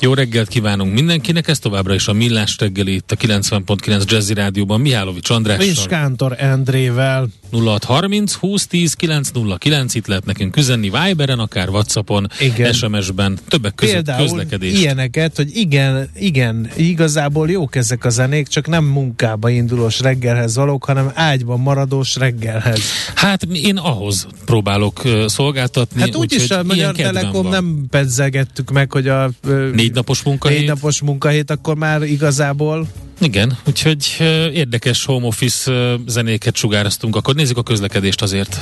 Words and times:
Jó 0.00 0.14
reggelt 0.14 0.48
kívánunk 0.48 0.94
mindenkinek, 0.94 1.48
ez 1.48 1.58
továbbra 1.58 1.94
is 1.94 2.08
a 2.08 2.12
Millás 2.12 2.56
reggeli 2.58 2.94
itt 2.94 3.12
a 3.12 3.16
90.9 3.16 4.10
Jazzy 4.10 4.34
Rádióban 4.34 4.80
Mihálovics 4.80 5.30
Andrással. 5.30 5.66
És 5.66 5.84
Kántor 5.88 6.34
Endrével. 6.38 7.28
0630 7.50 8.34
2010 8.34 8.94
909 8.94 9.94
itt 9.94 10.06
lehet 10.06 10.24
nekünk 10.24 10.56
üzenni 10.56 10.90
Viberen, 10.90 11.38
akár 11.38 11.68
Whatsappon, 11.68 12.28
igen. 12.40 12.72
SMS-ben, 12.72 13.38
többek 13.48 13.74
között 13.74 13.94
Például 13.94 14.22
közlekedés. 14.22 14.72
ilyeneket, 14.72 15.36
hogy 15.36 15.56
igen, 15.56 16.10
igen, 16.14 16.70
igazából 16.76 17.50
jók 17.50 17.76
ezek 17.76 18.04
a 18.04 18.08
zenék, 18.08 18.46
csak 18.46 18.66
nem 18.66 18.84
munkába 18.84 19.50
indulós 19.50 20.00
reggelhez 20.00 20.56
valók, 20.56 20.84
hanem 20.84 21.10
ágyban 21.14 21.60
maradós 21.60 22.16
reggelhez. 22.16 22.80
Hát 23.14 23.42
én 23.42 23.76
ahhoz 23.76 24.26
próbálok 24.44 25.04
uh, 25.04 25.26
szolgáltatni. 25.26 26.00
Hát 26.00 26.14
úgyis 26.14 26.50
a 26.50 26.62
Magyar 26.62 26.94
Telekom 26.94 27.48
nem 27.48 27.86
pedzegettük 27.90 28.70
meg, 28.70 28.92
hogy 28.92 29.08
a 29.08 29.30
uh, 29.44 29.74
négy 29.86 29.94
napos 29.94 30.22
munkahét. 30.22 30.58
Négy 30.58 30.68
napos 30.68 31.00
munkahét, 31.00 31.50
akkor 31.50 31.76
már 31.76 32.02
igazából 32.02 32.86
igen, 33.20 33.58
úgyhogy 33.66 34.16
érdekes 34.52 35.04
home 35.04 35.26
office 35.26 35.96
zenéket 36.06 36.56
sugároztunk. 36.56 37.16
Akkor 37.16 37.34
nézzük 37.34 37.56
a 37.56 37.62
közlekedést 37.62 38.22
azért. 38.22 38.58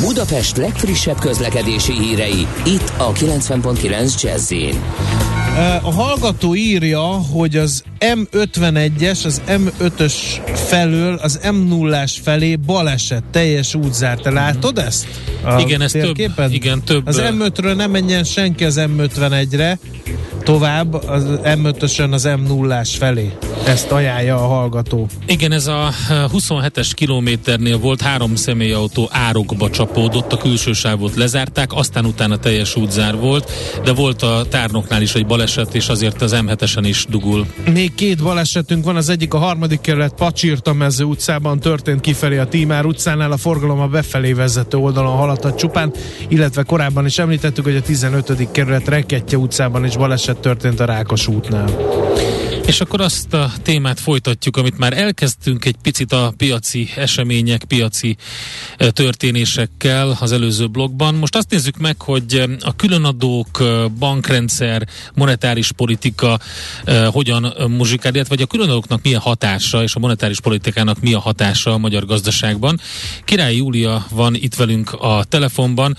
Budapest 0.00 0.56
legfrissebb 0.56 1.18
közlekedési 1.18 1.92
hírei, 1.92 2.46
itt 2.64 2.92
a 2.96 3.12
90.9 3.12 4.22
jazz 4.22 4.52
a 5.82 5.92
hallgató 5.92 6.54
írja, 6.54 7.00
hogy 7.06 7.56
az 7.56 7.84
M51-es, 8.00 9.24
az 9.24 9.42
M5-ös 9.48 10.14
felől 10.54 11.14
az 11.14 11.40
M0-ás 11.42 12.12
felé 12.22 12.56
baleset, 12.56 13.24
teljes 13.30 13.74
útzárt. 13.74 14.22
Te 14.22 14.30
látod 14.30 14.78
ezt? 14.78 15.06
A 15.44 15.60
igen, 15.60 15.80
ez 15.80 15.92
több, 15.92 16.18
igen, 16.48 16.82
több. 16.84 17.06
Az 17.06 17.22
M5-ről 17.22 17.74
nem 17.74 17.90
menjen 17.90 18.24
senki 18.24 18.64
az 18.64 18.80
M51-re, 18.80 19.78
tovább 20.46 20.94
az 20.94 21.26
M5-ösön 21.42 22.12
az 22.12 22.28
M0-ás 22.28 22.90
felé. 22.98 23.32
Ezt 23.64 23.90
ajánlja 23.90 24.34
a 24.36 24.46
hallgató. 24.46 25.06
Igen, 25.26 25.52
ez 25.52 25.66
a 25.66 25.90
27-es 26.08 26.90
kilométernél 26.94 27.78
volt 27.78 28.00
három 28.00 28.34
személyautó 28.34 29.08
árokba 29.10 29.70
csapódott, 29.70 30.32
a 30.32 30.36
külső 30.36 30.72
sávot 30.72 31.14
lezárták, 31.14 31.72
aztán 31.72 32.04
utána 32.04 32.36
teljes 32.36 32.76
útzár 32.76 33.16
volt, 33.16 33.50
de 33.84 33.92
volt 33.92 34.22
a 34.22 34.46
tárnoknál 34.48 35.02
is 35.02 35.14
egy 35.14 35.26
baleset, 35.26 35.74
és 35.74 35.88
azért 35.88 36.22
az 36.22 36.36
M7-esen 36.36 36.82
is 36.82 37.06
dugul. 37.08 37.46
Még 37.72 37.94
két 37.94 38.22
balesetünk 38.22 38.84
van, 38.84 38.96
az 38.96 39.08
egyik 39.08 39.34
a 39.34 39.38
harmadik 39.38 39.80
kerület 39.80 40.14
Pacsirta 40.14 40.72
mező 40.72 41.04
utcában 41.04 41.60
történt 41.60 42.00
kifelé 42.00 42.38
a 42.38 42.46
Tímár 42.46 42.84
utcánál, 42.84 43.32
a 43.32 43.36
forgalom 43.36 43.80
a 43.80 43.86
befelé 43.86 44.32
vezető 44.32 44.78
oldalon 44.78 45.16
haladhat 45.16 45.58
csupán, 45.58 45.92
illetve 46.28 46.62
korábban 46.62 47.06
is 47.06 47.18
említettük, 47.18 47.64
hogy 47.64 47.76
a 47.76 47.82
15. 47.82 48.50
kerület 48.50 48.88
Reketje 48.88 49.38
utcában 49.38 49.84
is 49.84 49.96
baleset 49.96 50.34
történt 50.40 50.80
a 50.80 50.84
Rákos 50.84 51.26
útnál. 51.28 51.68
És 52.66 52.80
akkor 52.80 53.00
azt 53.00 53.34
a 53.34 53.52
témát 53.62 54.00
folytatjuk, 54.00 54.56
amit 54.56 54.78
már 54.78 54.98
elkezdtünk 54.98 55.64
egy 55.64 55.76
picit 55.82 56.12
a 56.12 56.32
piaci 56.36 56.88
események, 56.96 57.64
piaci 57.64 58.16
történésekkel 58.76 60.16
az 60.20 60.32
előző 60.32 60.66
blogban. 60.66 61.14
Most 61.14 61.36
azt 61.36 61.50
nézzük 61.50 61.76
meg, 61.76 62.00
hogy 62.00 62.42
a 62.60 62.76
különadók, 62.76 63.62
bankrendszer, 63.98 64.88
monetáris 65.14 65.72
politika 65.72 66.38
hogyan 67.06 67.54
muzsikál, 67.68 68.14
illetve 68.14 68.34
vagy 68.34 68.44
a 68.44 68.46
különadóknak 68.46 69.02
milyen 69.02 69.20
hatása, 69.20 69.82
és 69.82 69.94
a 69.94 69.98
monetáris 69.98 70.40
politikának 70.40 71.00
mi 71.00 71.14
a 71.14 71.20
hatása 71.20 71.72
a 71.72 71.78
magyar 71.78 72.06
gazdaságban. 72.06 72.80
Király 73.24 73.56
Júlia 73.56 74.06
van 74.10 74.34
itt 74.34 74.54
velünk 74.54 74.92
a 74.92 75.24
telefonban. 75.24 75.96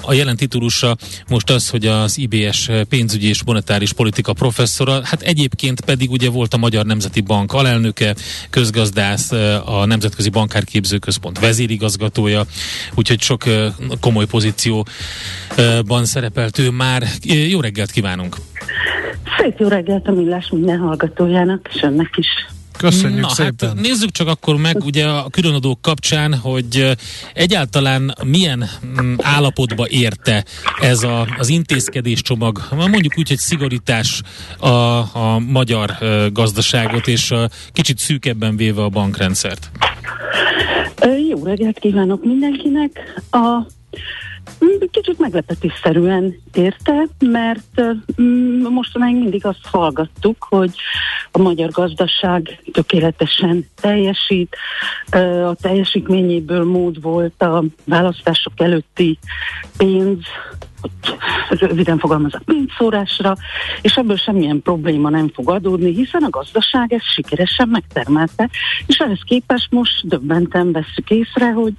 A 0.00 0.12
jelen 0.12 0.36
titulusa 0.36 0.96
most 1.28 1.50
az, 1.50 1.68
hogy 1.68 1.86
az 1.86 2.18
IBS 2.18 2.68
pénzügyi 2.88 3.28
és 3.28 3.42
monetáris 3.44 3.92
politika 3.92 4.32
professzora, 4.32 5.00
hát 5.04 5.22
egyébként 5.22 5.88
pedig 5.90 6.10
ugye 6.10 6.30
volt 6.30 6.54
a 6.54 6.56
Magyar 6.56 6.84
Nemzeti 6.84 7.20
Bank 7.20 7.52
alelnöke, 7.52 8.14
közgazdász, 8.50 9.32
a 9.64 9.84
Nemzetközi 9.86 10.28
Bankárképzőközpont 10.28 11.38
vezérigazgatója, 11.38 12.44
úgyhogy 12.94 13.20
sok 13.20 13.44
komoly 14.00 14.26
pozícióban 14.26 16.04
szerepelt 16.04 16.58
ő 16.58 16.70
már. 16.70 17.02
Jó 17.48 17.60
reggelt 17.60 17.90
kívánunk! 17.90 18.36
Szép 19.38 19.58
jó 19.58 19.68
reggelt 19.68 20.06
a 20.08 20.12
Millás 20.12 20.48
minden 20.50 20.78
hallgatójának, 20.78 21.68
és 21.74 21.82
önnek 21.82 22.10
is. 22.16 22.26
Köszönjük 22.80 23.20
Na, 23.20 23.26
hát 23.26 23.36
szépen. 23.36 23.68
Hát 23.68 23.80
nézzük 23.80 24.10
csak 24.10 24.28
akkor 24.28 24.56
meg 24.56 24.84
ugye 24.84 25.06
a 25.06 25.28
különadók 25.30 25.82
kapcsán, 25.82 26.34
hogy 26.34 26.90
egyáltalán 27.34 28.14
milyen 28.24 28.68
mm, 28.86 29.14
állapotba 29.18 29.88
érte 29.88 30.44
ez 30.80 31.02
a, 31.02 31.26
az 31.38 31.48
intézkedés 31.48 32.22
csomag, 32.22 32.60
mondjuk 32.70 33.18
úgy, 33.18 33.28
hogy 33.28 33.38
szigorítás 33.38 34.22
a, 34.58 34.68
a 34.68 35.38
magyar 35.38 35.96
gazdaságot, 36.32 37.06
és 37.08 37.30
a 37.30 37.50
kicsit 37.72 37.98
szűkebben 37.98 38.56
véve 38.56 38.82
a 38.82 38.88
bankrendszert. 38.88 39.70
Jó 41.28 41.44
reggelt 41.44 41.78
kívánok 41.78 42.24
mindenkinek! 42.24 43.22
A 43.30 43.66
Kicsit 44.90 45.18
meglepetésszerűen 45.18 46.34
érte, 46.52 47.06
mert 47.18 47.82
mm, 48.22 48.66
mostanáig 48.66 49.16
mindig 49.16 49.46
azt 49.46 49.66
hallgattuk, 49.70 50.36
hogy 50.48 50.70
a 51.30 51.38
magyar 51.38 51.70
gazdaság 51.70 52.62
tökéletesen 52.72 53.66
teljesít, 53.80 54.56
a 55.46 55.54
teljesítményéből 55.54 56.64
mód 56.64 57.00
volt 57.00 57.42
a 57.42 57.64
választások 57.84 58.52
előtti 58.56 59.18
pénz 59.76 60.24
röviden 61.48 61.98
fogalmazok, 61.98 62.42
pénzszórásra, 62.42 63.36
és 63.82 63.96
ebből 63.96 64.16
semmilyen 64.16 64.62
probléma 64.62 65.10
nem 65.10 65.30
fog 65.34 65.50
adódni, 65.50 65.94
hiszen 65.94 66.22
a 66.22 66.30
gazdaság 66.30 66.92
ezt 66.92 67.12
sikeresen 67.12 67.68
megtermelte, 67.68 68.48
és 68.86 68.96
ehhez 68.96 69.20
képest 69.24 69.70
most 69.70 70.08
döbbenten 70.08 70.72
veszük 70.72 71.10
észre, 71.10 71.50
hogy 71.52 71.72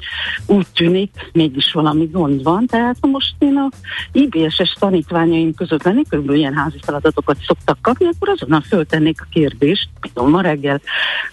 úgy 0.46 0.68
tűnik, 0.76 1.30
mégis 1.34 1.72
valami 1.72 2.06
gond 2.12 2.44
van. 2.44 2.66
Tehát 2.66 2.98
most 3.02 3.34
én 3.40 3.58
a 3.58 3.70
IBS-es 4.12 4.76
tanítványaim 4.80 5.54
között 5.54 5.84
lennék, 5.84 6.10
körülbelül 6.10 6.40
ilyen 6.40 6.56
házi 6.56 6.78
feladatokat 6.82 7.38
szoktak 7.46 7.78
kapni, 7.82 8.06
akkor 8.06 8.30
azonnal 8.30 8.62
föltennék 8.62 9.22
a 9.22 9.28
kérdést, 9.32 9.90
például 10.00 10.30
ma 10.30 10.42
reggel 10.42 10.82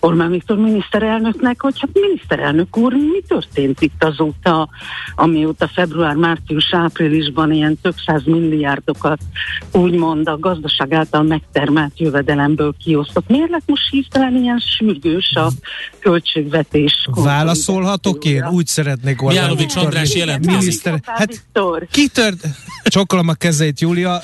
Orbán 0.00 0.30
Viktor 0.30 0.56
miniszterelnöknek, 0.56 1.60
hogy 1.60 1.80
hát 1.80 1.90
miniszterelnök 1.92 2.76
úr, 2.76 2.92
mi 2.92 3.22
történt 3.28 3.80
itt 3.80 4.04
azóta, 4.04 4.68
amióta 5.14 5.68
február, 5.68 6.14
március, 6.14 6.74
áprilisban 6.74 7.52
ilyen 7.58 7.78
több 7.82 7.94
száz 8.06 8.22
milliárdokat 8.24 9.18
úgymond 9.72 10.28
a 10.28 10.38
gazdaság 10.38 10.92
által 10.92 11.22
megtermelt 11.22 11.92
jövedelemből 11.98 12.74
kiosztott. 12.84 13.28
Miért 13.28 13.50
lett 13.50 13.66
most 13.66 13.90
hirtelen 13.90 14.36
ilyen 14.36 14.58
sürgős 14.58 15.32
a 15.34 15.50
költségvetés? 15.98 17.08
Válaszolhatok 17.14 18.24
én? 18.24 18.46
Úgy 18.46 18.66
szeretnék 18.66 19.20
volna. 19.20 19.40
Miálovics 19.40 19.76
András 19.76 20.14
jelent. 20.14 20.46
Miniszter, 20.46 21.00
hát 21.04 21.44
kitört, 21.90 22.46
csokolom 22.84 23.28
a 23.28 23.34
kezét, 23.34 23.80
Júlia, 23.80 24.20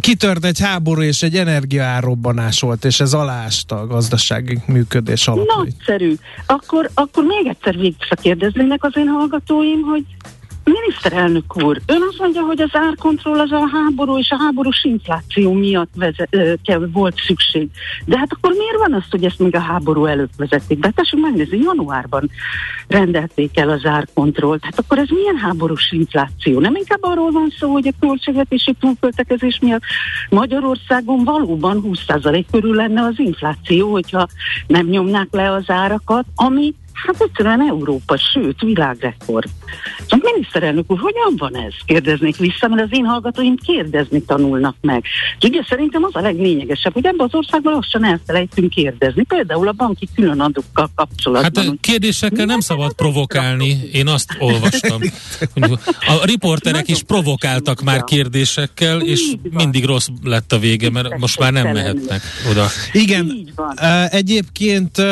kitört 0.00 0.44
egy 0.44 0.60
háború 0.60 1.02
és 1.02 1.22
egy 1.22 1.36
energiaárrobbanás 1.36 2.60
volt, 2.60 2.84
és 2.84 3.00
ez 3.00 3.12
alásta 3.12 3.80
a 3.80 3.86
gazdasági 3.86 4.58
működés 4.66 5.28
alapjait. 5.28 5.76
Nagyszerű. 5.76 6.14
Akkor, 6.46 6.90
akkor 6.94 7.24
még 7.24 7.46
egyszer 7.46 7.76
visszakérdeznének 7.76 8.84
az 8.84 8.92
én 8.96 9.06
hallgatóim, 9.06 9.80
hogy 9.80 10.04
Miniszterelnök 10.68 11.64
úr, 11.64 11.80
ön 11.86 12.02
azt 12.08 12.18
mondja, 12.18 12.42
hogy 12.42 12.60
az 12.60 12.70
árkontroll 12.72 13.38
az 13.38 13.52
a 13.52 13.68
háború 13.72 14.18
és 14.18 14.30
a 14.30 14.36
háborús 14.38 14.84
infláció 14.84 15.52
miatt 15.52 15.90
vezet, 15.94 16.58
kell, 16.62 16.88
volt 16.92 17.20
szükség. 17.26 17.68
De 18.04 18.18
hát 18.18 18.32
akkor 18.32 18.52
miért 18.52 18.76
van 18.76 18.92
az, 18.92 19.04
hogy 19.10 19.24
ezt 19.24 19.38
még 19.38 19.54
a 19.54 19.60
háború 19.60 20.04
előtt 20.04 20.32
vezették 20.36 20.78
be? 20.78 20.90
Tessék 20.90 21.20
megnézni, 21.20 21.58
januárban 21.58 22.30
rendelték 22.88 23.58
el 23.58 23.68
az 23.68 23.84
árkontrollt. 23.84 24.64
Hát 24.64 24.78
akkor 24.78 24.98
ez 24.98 25.08
milyen 25.08 25.36
háborús 25.36 25.92
infláció? 25.92 26.60
Nem 26.60 26.74
inkább 26.74 27.02
arról 27.02 27.30
van 27.30 27.52
szó, 27.58 27.72
hogy 27.72 27.86
a 27.86 27.92
költségvetési 28.00 28.74
túlköltekezés 28.80 29.58
miatt 29.62 29.82
Magyarországon 30.30 31.24
valóban 31.24 31.82
20% 31.84 32.44
körül 32.50 32.74
lenne 32.74 33.02
az 33.02 33.14
infláció, 33.16 33.90
hogyha 33.90 34.28
nem 34.66 34.86
nyomnák 34.86 35.28
le 35.30 35.52
az 35.52 35.70
árakat, 35.70 36.24
ami 36.34 36.74
hát 37.06 37.20
egyszerűen 37.20 37.60
Európa, 37.68 38.16
sőt, 38.16 38.60
világrekord. 38.60 39.48
Csak 40.06 40.22
miniszterelnök 40.22 40.90
úr, 40.90 40.98
hogyan 40.98 41.34
van 41.36 41.56
ez? 41.56 41.72
Kérdeznék 41.84 42.36
vissza, 42.36 42.68
mert 42.68 42.82
az 42.82 42.88
én 42.90 43.04
hallgatóim 43.04 43.56
kérdezni 43.56 44.22
tanulnak 44.22 44.76
meg. 44.80 45.04
Ugye 45.42 45.62
szerintem 45.68 46.04
az 46.04 46.14
a 46.14 46.20
leglényegesebb, 46.20 46.92
hogy 46.92 47.06
ebben 47.06 47.26
az 47.26 47.34
országban 47.34 47.72
lassan 47.72 48.04
elfelejtünk 48.04 48.70
kérdezni, 48.70 49.22
például 49.22 49.68
a 49.68 49.72
banki 49.72 50.08
különadókkal 50.14 50.90
kapcsolatban. 50.94 51.64
Hát 51.64 51.80
kérdésekkel 51.80 52.44
nem 52.44 52.60
szabad 52.60 52.92
provokálni, 52.92 53.80
én 53.92 54.06
azt 54.06 54.36
olvastam. 54.38 55.00
A 56.00 56.24
riporterek 56.24 56.88
is 56.88 57.02
provokáltak 57.02 57.82
már 57.82 58.04
kérdésekkel, 58.04 59.00
és 59.00 59.32
mindig 59.50 59.84
rossz 59.84 60.08
lett 60.22 60.52
a 60.52 60.58
vége, 60.58 60.90
mert 60.90 61.18
most 61.18 61.38
már 61.38 61.52
nem 61.52 61.72
mehetnek 61.72 62.22
oda. 62.50 62.66
Igen, 62.92 63.48
egyébként 64.10 65.02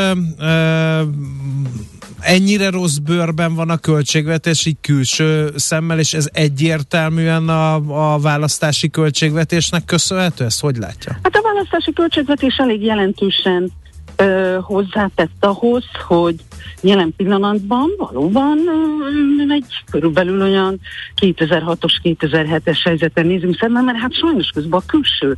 ennyire 2.20 2.70
rossz 2.70 2.96
bőrben 2.96 3.54
van 3.54 3.70
a 3.70 3.76
költségvetés 3.76 4.66
így 4.66 4.76
külső 4.80 5.52
szemmel, 5.54 5.98
és 5.98 6.14
ez 6.14 6.28
egyértelműen 6.32 7.48
a, 7.48 7.74
a 8.14 8.18
választási 8.18 8.90
költségvetésnek 8.90 9.84
köszönhető? 9.84 10.44
Ezt 10.44 10.60
hogy 10.60 10.76
látja? 10.76 11.18
Hát 11.22 11.34
a 11.34 11.42
választási 11.42 11.92
költségvetés 11.92 12.56
elég 12.56 12.82
jelentősen 12.82 13.72
ö, 14.16 14.58
hozzátett 14.62 15.36
ahhoz, 15.40 15.84
hogy 16.06 16.34
jelen 16.80 17.12
pillanatban 17.16 17.90
valóban 17.96 18.58
ö, 18.58 19.52
egy 19.52 19.84
körülbelül 19.90 20.42
olyan 20.42 20.80
2006-os, 21.20 21.94
2007-es 22.02 22.78
helyzeten 22.84 23.26
nézünk 23.26 23.56
szemben, 23.56 23.84
mert 23.84 23.98
hát 23.98 24.14
sajnos 24.14 24.50
közben 24.50 24.80
a 24.80 24.86
külső 24.86 25.34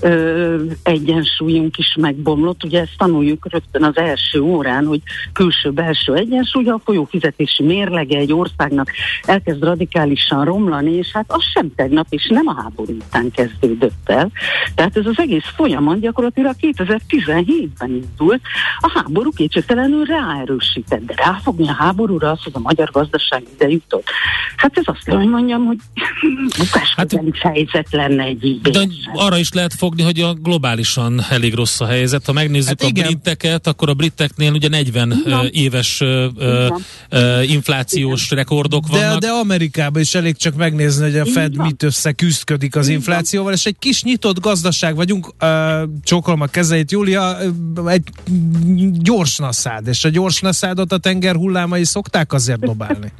ö, 0.00 0.62
egyensúlyunk 0.82 1.78
is 1.78 1.96
megbomlott. 2.00 2.64
Ugye 2.64 2.80
ezt 2.80 2.98
tanuljuk 2.98 3.46
rögtön 3.50 3.82
az 3.82 3.96
első 3.96 4.40
órán, 4.40 4.86
hogy 4.86 5.00
külső-belső 5.32 6.14
egyensúly, 6.14 6.68
a 6.68 6.80
folyófizetési 6.84 7.62
mérlege 7.62 8.18
egy 8.18 8.32
országnak 8.32 8.90
elkezd 9.22 9.62
radikálisan 9.62 10.44
romlani, 10.44 10.92
és 10.92 11.10
hát 11.12 11.24
az 11.28 11.42
sem 11.54 11.74
tegnap, 11.74 12.06
és 12.10 12.26
nem 12.30 12.46
a 12.46 12.62
háború 12.62 12.92
után 12.92 13.30
kezdődött 13.30 14.08
el. 14.08 14.30
Tehát 14.74 14.96
ez 14.96 15.06
az 15.06 15.18
egész 15.18 15.52
folyamat 15.56 16.00
gyakorlatilag 16.00 16.54
2017-ben 16.60 18.02
indult, 18.18 18.40
a 18.78 18.90
háború 18.94 19.30
kétségtelenül 19.30 20.04
ráerősített, 20.04 21.04
de 21.04 21.14
ráfogni 21.16 21.68
a 21.68 21.72
háborúra 21.72 22.30
az, 22.30 22.42
hogy 22.42 22.52
a 22.54 22.58
magyar 22.58 22.90
gazdaság 22.90 23.42
ide 23.54 23.68
jutott. 23.68 24.04
Hát 24.56 24.78
ez 24.78 24.84
azt 24.86 25.04
kell, 25.04 25.16
hogy 25.16 25.28
mondjam, 25.28 25.64
hogy 25.64 25.78
bukás 26.58 26.94
hát, 26.96 27.20
helyzet 27.38 27.86
lenne 27.90 28.22
egy 28.22 28.44
így. 28.44 28.60
De 28.60 28.86
arra 29.14 29.38
is 29.38 29.52
lehet 29.52 29.74
fogni, 29.74 30.02
hogy 30.02 30.20
a 30.20 30.34
globálisan 30.34 31.20
elég 31.30 31.54
rossz 31.54 31.80
a 31.80 31.86
helyzet. 31.86 32.26
Ha 32.26 32.32
megnézzük 32.32 32.68
hát 32.68 32.82
a 32.82 32.86
igen. 32.86 33.06
briteket, 33.06 33.66
akkor 33.66 33.88
a 33.88 33.94
briteknél 33.94 34.52
ugye 34.52 34.68
40 34.68 35.22
igen. 35.26 35.48
éves 35.52 36.00
igen. 36.00 37.42
inflációs 37.42 38.24
igen. 38.24 38.38
rekordok 38.38 38.88
de, 38.88 38.98
vannak. 38.98 39.18
De 39.18 39.28
Amerikában 39.28 40.02
is 40.02 40.14
elég 40.14 40.36
csak 40.36 40.54
megnézni, 40.54 41.02
hogy 41.02 41.18
a 41.18 41.26
Fed 41.26 41.56
mit 41.56 41.82
összeküzdködik 41.82 42.76
az 42.76 42.88
inflációval, 42.88 43.52
és 43.52 43.66
egy 43.66 43.76
kis 43.78 44.02
nyitott 44.02 44.40
gazdaság 44.40 44.94
vagyunk, 44.96 45.34
csókolom 46.02 46.40
a 46.40 46.46
kezeit, 46.46 46.90
Júlia, 46.90 47.38
egy 47.86 48.05
gyors 48.92 49.38
naszád, 49.38 49.86
és 49.86 50.04
a 50.04 50.08
gyors 50.08 50.40
naszádot 50.40 50.92
a 50.92 50.98
tenger 50.98 51.34
hullámai 51.34 51.84
szokták 51.84 52.32
azért 52.32 52.60
dobálni. 52.60 53.12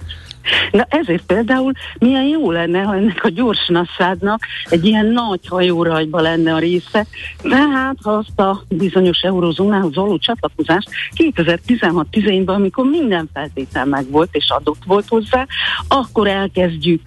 Na 0.70 0.86
ezért 0.88 1.22
például 1.22 1.72
milyen 1.98 2.24
jó 2.24 2.50
lenne, 2.50 2.82
ha 2.82 2.94
ennek 2.94 3.24
a 3.24 3.28
gyors 3.28 3.68
nasszádnak 3.68 4.46
egy 4.68 4.84
ilyen 4.84 5.06
nagy 5.06 5.46
hajórajba 5.48 6.20
lenne 6.20 6.54
a 6.54 6.58
része, 6.58 7.06
tehát 7.42 7.96
ha 8.02 8.10
azt 8.10 8.40
a 8.40 8.62
bizonyos 8.68 9.18
eurozónához 9.18 9.94
való 9.94 10.18
csatlakozást 10.18 10.88
2016-17-ben, 11.16 12.54
amikor 12.54 12.84
minden 12.84 13.30
feltétel 13.32 13.84
megvolt 13.84 14.28
és 14.32 14.46
adott 14.48 14.84
volt 14.86 15.08
hozzá, 15.08 15.46
akkor 15.88 16.26
elkezdjük 16.26 17.00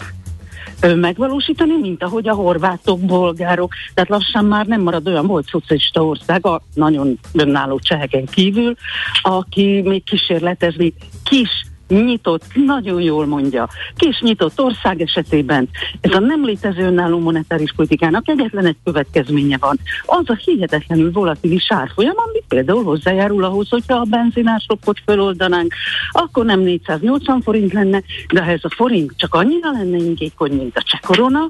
megvalósítani, 0.95 1.77
mint 1.81 2.03
ahogy 2.03 2.27
a 2.27 2.33
horvátok, 2.33 2.99
bolgárok, 2.99 3.73
tehát 3.93 4.09
lassan 4.09 4.45
már 4.45 4.65
nem 4.65 4.81
marad 4.81 5.07
olyan 5.07 5.27
volt 5.27 5.47
szocialista 5.47 6.05
ország, 6.05 6.45
a 6.45 6.61
nagyon 6.73 7.19
önálló 7.33 7.79
cseheken 7.79 8.25
kívül, 8.25 8.75
aki 9.21 9.81
még 9.85 10.03
kísérletezni 10.03 10.93
kis 11.23 11.67
nyitott, 11.89 12.43
nagyon 12.53 13.01
jól 13.01 13.25
mondja, 13.25 13.69
kis 13.95 14.19
nyitott 14.19 14.61
ország 14.61 15.01
esetében 15.01 15.69
ez 16.01 16.11
a 16.11 16.19
nem 16.19 16.45
létező 16.45 16.85
önálló 16.85 17.19
monetáris 17.19 17.73
politikának 17.75 18.27
egyetlen 18.27 18.65
egy 18.65 18.77
következménye 18.83 19.57
van. 19.57 19.79
Az 20.05 20.23
a 20.25 20.39
hihetetlenül 20.43 21.11
volatilis 21.11 21.65
árfolyam, 21.69 22.15
ami 22.15 22.43
például 22.47 22.83
hozzájárul 22.83 23.43
ahhoz, 23.43 23.69
hogyha 23.69 23.95
a 23.95 24.03
benzinásokot 24.03 24.97
feloldanánk, 25.05 25.73
akkor 26.11 26.45
nem 26.45 26.59
480 26.59 27.41
forint 27.41 27.73
lenne, 27.73 28.01
de 28.33 28.43
ha 28.43 28.51
ez 28.51 28.63
a 28.63 28.73
forint 28.75 29.13
csak 29.17 29.33
annyira 29.33 29.71
lenne 29.71 29.97
ingékony, 29.97 30.51
mint 30.51 30.77
a 30.77 30.81
cseh 30.81 30.99
korona, 30.99 31.49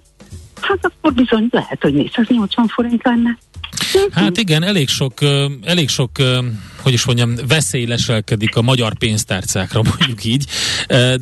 hát 0.61 0.79
akkor 0.81 1.13
bizony 1.13 1.47
lehet, 1.51 1.81
hogy 1.81 1.93
480 1.93 2.67
forint 2.67 3.03
lenne. 3.03 3.37
Hát 4.11 4.37
igen, 4.37 4.63
elég 4.63 4.87
sok, 4.87 5.13
elég 5.63 5.89
sok 5.89 6.11
hogy 6.81 6.93
is 6.93 7.05
mondjam, 7.05 7.35
veszély 7.47 7.85
leselkedik 7.85 8.55
a 8.55 8.61
magyar 8.61 8.93
pénztárcákra, 8.93 9.81
mondjuk 9.97 10.23
így. 10.23 10.45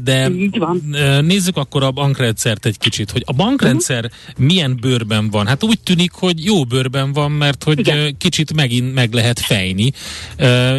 De 0.03 0.29
így 0.29 0.57
van. 0.57 0.95
nézzük 1.25 1.57
akkor 1.57 1.83
a 1.83 1.91
bankrendszert 1.91 2.65
egy 2.65 2.77
kicsit, 2.77 3.11
hogy 3.11 3.23
a 3.25 3.33
bankrendszer 3.33 4.05
uh-huh. 4.05 4.45
milyen 4.45 4.77
bőrben 4.81 5.29
van. 5.29 5.47
Hát 5.47 5.63
úgy 5.63 5.79
tűnik, 5.79 6.11
hogy 6.11 6.45
jó 6.45 6.63
bőrben 6.63 7.13
van, 7.13 7.31
mert 7.31 7.63
hogy 7.63 7.79
Igen. 7.79 8.17
kicsit 8.17 8.53
megint 8.53 8.93
meg 8.93 9.13
lehet 9.13 9.39
fejni, 9.39 9.91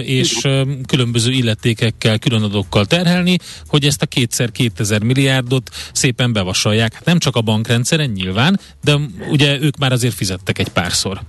és 0.02 0.36
Igen. 0.38 0.84
különböző 0.86 1.30
illetékekkel, 1.30 2.18
különadókkal 2.18 2.86
terhelni, 2.86 3.36
hogy 3.66 3.84
ezt 3.84 4.02
a 4.02 4.06
kétszer 4.06 4.50
2000 4.50 5.02
milliárdot 5.02 5.70
szépen 5.92 6.32
bevasalják. 6.32 6.94
Hát 6.94 7.04
nem 7.04 7.18
csak 7.18 7.36
a 7.36 7.40
bankrendszeren 7.40 8.10
nyilván, 8.10 8.60
de 8.84 8.98
ugye 9.30 9.60
ők 9.60 9.76
már 9.76 9.92
azért 9.92 10.14
fizettek 10.14 10.58
egy 10.58 10.68
párszor. 10.68 11.20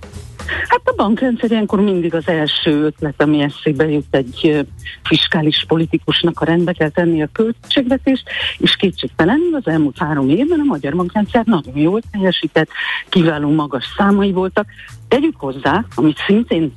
Hát 0.46 0.80
a 0.84 0.92
bankrendszer 0.96 1.50
ilyenkor 1.50 1.80
mindig 1.80 2.14
az 2.14 2.28
első 2.28 2.84
ötlet, 2.84 3.22
ami 3.22 3.40
eszébe 3.40 3.88
jut 3.88 4.14
egy 4.14 4.66
fiskális 5.02 5.64
politikusnak, 5.68 6.38
ha 6.38 6.44
rendbe 6.44 6.72
kell 6.72 6.88
tenni 6.88 7.22
a 7.22 7.28
költségvetést, 7.32 8.22
és 8.58 8.76
kétségtelenül 8.76 9.54
az 9.54 9.66
elmúlt 9.66 9.98
három 9.98 10.28
évben 10.28 10.60
a 10.60 10.64
magyar 10.64 10.96
bankrendszer 10.96 11.44
nagyon 11.44 11.78
jól 11.78 12.00
teljesített, 12.10 12.68
kiváló 13.08 13.50
magas 13.50 13.84
számai 13.96 14.32
voltak. 14.32 14.66
Tegyük 15.10 15.34
hozzá, 15.36 15.84
amit 15.94 16.18
szintén 16.26 16.72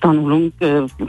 tanulunk, 0.00 0.52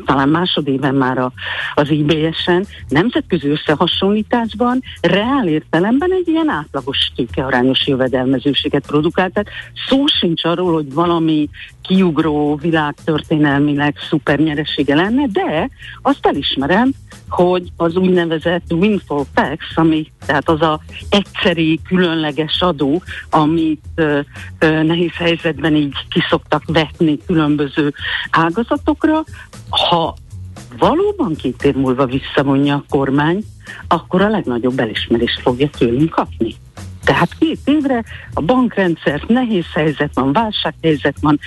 talán 0.05 0.29
másodéven 0.29 0.95
már 0.95 1.17
a, 1.17 1.31
az 1.73 1.89
IBS-en, 1.89 2.65
nemzetközi 2.87 3.47
összehasonlításban 3.47 4.81
reál 5.01 5.47
értelemben 5.47 6.11
egy 6.11 6.27
ilyen 6.27 6.49
átlagos 6.49 7.11
tőkearányos 7.15 7.87
jövedelmezőséget 7.87 8.85
produkált. 8.87 9.33
Tehát 9.33 9.49
szó 9.87 10.05
sincs 10.05 10.43
arról, 10.43 10.73
hogy 10.73 10.93
valami 10.93 11.49
kiugró 11.81 12.55
világtörténelmileg 12.55 13.95
szuper 14.09 14.39
nyeresége 14.39 14.95
lenne, 14.95 15.27
de 15.27 15.69
azt 16.01 16.25
elismerem, 16.25 16.91
hogy 17.29 17.71
az 17.77 17.95
úgynevezett 17.95 18.71
windfall 18.71 19.23
tax, 19.33 19.65
ami 19.75 20.11
tehát 20.25 20.49
az 20.49 20.61
a 20.61 20.79
egyszeri 21.09 21.79
különleges 21.87 22.61
adó, 22.61 23.01
amit 23.29 23.81
ö, 23.95 24.19
ö, 24.59 24.83
nehéz 24.83 25.13
helyzetben 25.13 25.75
így 25.75 25.95
kiszoktak 26.09 26.63
vetni 26.65 27.17
különböző 27.25 27.93
ágazatokra, 28.29 29.23
ha 29.69 30.15
valóban 30.77 31.35
két 31.35 31.63
év 31.63 31.75
múlva 31.75 32.05
visszamondja 32.05 32.75
a 32.75 32.83
kormány, 32.89 33.43
akkor 33.87 34.21
a 34.21 34.29
legnagyobb 34.29 34.79
elismerést 34.79 35.41
fogja 35.41 35.69
tőlünk 35.69 36.09
kapni. 36.09 36.55
Tehát 37.03 37.35
két 37.39 37.59
évre 37.65 38.03
a 38.33 38.41
bankrendszer 38.41 39.23
nehéz 39.27 39.65
helyzet 39.73 40.11
van, 40.13 40.33
válsághelyzet 40.33 41.15
van, 41.21 41.39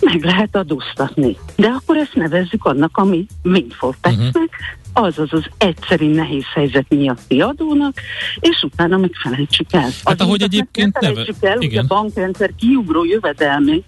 meg 0.00 0.24
lehet 0.24 0.56
adóztatni. 0.56 1.36
De 1.56 1.66
akkor 1.66 1.96
ezt 1.96 2.14
nevezzük 2.14 2.64
annak, 2.64 2.96
ami 2.96 3.26
windfall 3.42 3.94
uh-huh 4.04 4.46
azaz 4.94 5.28
az 5.32 5.44
egyszerű 5.58 6.14
nehéz 6.14 6.44
helyzet 6.54 6.86
miatti 6.88 7.40
adónak, 7.40 7.94
és 8.40 8.62
utána 8.62 8.96
meg 8.96 9.10
felejtsük 9.22 9.72
el. 9.72 9.90
Hát 10.04 10.20
ahogy 10.20 10.42
egyébként 10.42 11.00
neve... 11.00 11.26
el, 11.40 11.56
hogy 11.56 11.76
a 11.76 11.84
bankrendszer 11.86 12.50
kiugró 12.56 13.04
jövedelmi, 13.04 13.84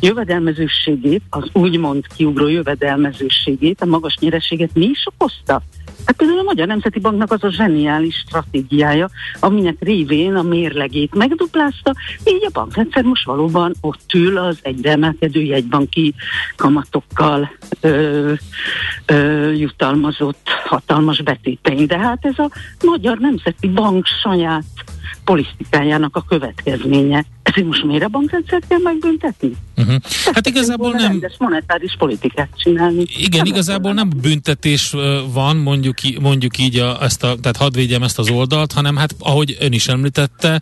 jövedelmezőségét, 0.00 1.22
az 1.30 1.48
úgymond 1.52 2.04
kiugró 2.16 2.48
jövedelmezőségét, 2.48 3.80
a 3.80 3.86
magas 3.86 4.16
nyereséget 4.20 4.70
mi 4.74 4.84
is 4.84 5.06
okozta? 5.14 5.62
Hát 6.06 6.16
például 6.16 6.38
a 6.38 6.42
Magyar 6.42 6.66
Nemzeti 6.66 6.98
Banknak 6.98 7.32
az 7.32 7.44
a 7.44 7.50
zseniális 7.50 8.14
stratégiája, 8.14 9.10
aminek 9.40 9.76
révén 9.80 10.34
a 10.34 10.42
mérlegét 10.42 11.14
megduplázta, 11.14 11.94
így 12.24 12.44
a 12.44 12.50
bankrendszer 12.52 13.04
most 13.04 13.24
valóban 13.24 13.74
ott 13.80 14.12
ül 14.14 14.38
az 14.38 14.58
egyre 14.62 14.90
emelkedő 14.90 15.40
jegybanki 15.40 16.14
kamatokkal 16.56 17.50
ö, 17.80 18.32
ö, 19.06 19.50
jutalmazott 19.52 20.48
hatalmas 20.64 21.22
betétein. 21.22 21.86
De 21.86 21.98
hát 21.98 22.24
ez 22.24 22.38
a 22.38 22.50
Magyar 22.84 23.18
Nemzeti 23.18 23.68
Bank 23.68 24.06
saját 24.06 24.64
politikájának 25.24 26.16
a 26.16 26.24
következménye. 26.28 27.24
Ezért 27.42 27.66
most 27.66 27.84
miért 27.84 28.02
a 28.02 28.08
bankrendszert 28.08 28.64
kell 28.68 28.78
megbüntetni? 28.82 29.52
Uh-huh. 29.76 29.96
Hát 30.32 30.46
igazából 30.46 30.90
nem... 30.90 31.06
Rendes 31.06 31.34
monetáris 31.38 31.94
politikát 31.98 32.48
csinálni. 32.56 33.04
Igen, 33.16 33.42
nem 33.44 33.54
igazából 33.54 33.92
nem 33.92 34.10
büntetés 34.20 34.94
van, 35.32 35.56
mondjuk, 35.56 35.96
mondjuk 36.20 36.58
így 36.58 36.78
a, 36.78 37.02
ezt 37.02 37.22
a, 37.24 37.34
tehát 37.40 37.56
hadd 37.56 37.72
védjem 37.72 38.02
ezt 38.02 38.18
az 38.18 38.30
oldalt, 38.30 38.72
hanem 38.72 38.96
hát 38.96 39.14
ahogy 39.18 39.56
ön 39.60 39.72
is 39.72 39.88
említette, 39.88 40.60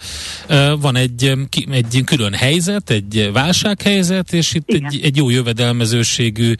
van 0.80 0.96
egy, 0.96 1.32
egy 1.70 2.02
külön 2.04 2.32
helyzet, 2.32 2.90
egy 2.90 3.30
válsághelyzet, 3.32 4.32
és 4.32 4.54
itt 4.54 4.68
egy, 4.68 5.00
egy 5.02 5.16
jó 5.16 5.30
jövedelmezőségű 5.30 6.54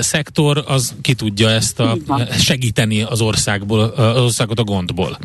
szektor, 0.00 0.64
az 0.66 0.94
ki 1.00 1.14
tudja 1.14 1.50
ezt 1.50 1.80
a, 1.80 1.98
segíteni 2.38 3.02
az 3.02 3.20
országból, 3.20 3.80
az 3.80 4.22
országot 4.22 4.58
a 4.58 4.64
gondból. 4.64 5.18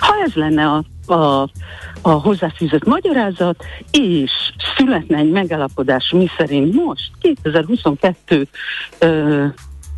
Ha 0.00 0.14
ez 0.24 0.32
lenne 0.34 0.66
a, 0.66 0.84
a, 1.12 1.48
a 2.02 2.10
hozzáfűzött 2.10 2.84
magyarázat, 2.84 3.64
és 3.90 4.30
születne 4.76 5.16
egy 5.16 5.30
megállapodás, 5.30 6.10
mi 6.10 6.26
szerint 6.36 6.74
most 6.74 7.10
2022 7.20 8.48
ö, 8.98 9.46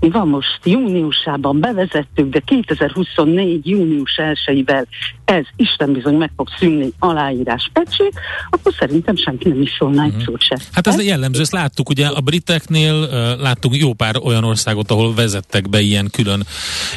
van 0.00 0.28
most 0.28 0.60
júniusában 0.64 1.60
bevezettük, 1.60 2.32
de 2.32 2.40
2024 2.44 3.68
június 3.68 4.20
1-ével 4.22 4.86
ez 5.24 5.44
Isten 5.56 5.92
bizony 5.92 6.14
meg 6.14 6.30
fog 6.36 6.48
szűnni 6.58 6.92
aláírás 6.98 7.70
pecsét, 7.72 8.20
akkor 8.50 8.72
szerintem 8.78 9.16
senki 9.16 9.48
nem 9.48 9.60
is 9.60 9.70
szólna 9.78 10.02
egy 10.02 10.12
mhm. 10.12 10.22
szót 10.22 10.42
se. 10.42 10.58
Hát 10.72 10.86
ez, 10.86 10.98
ez 10.98 11.04
jellemző, 11.04 11.40
ezt 11.40 11.52
láttuk 11.52 11.88
ugye 11.88 12.06
a 12.06 12.20
briteknél, 12.20 13.08
láttuk 13.40 13.76
jó 13.76 13.92
pár 13.92 14.16
olyan 14.22 14.44
országot, 14.44 14.90
ahol 14.90 15.14
vezettek 15.14 15.68
be 15.68 15.80
ilyen 15.80 16.08
külön 16.12 16.42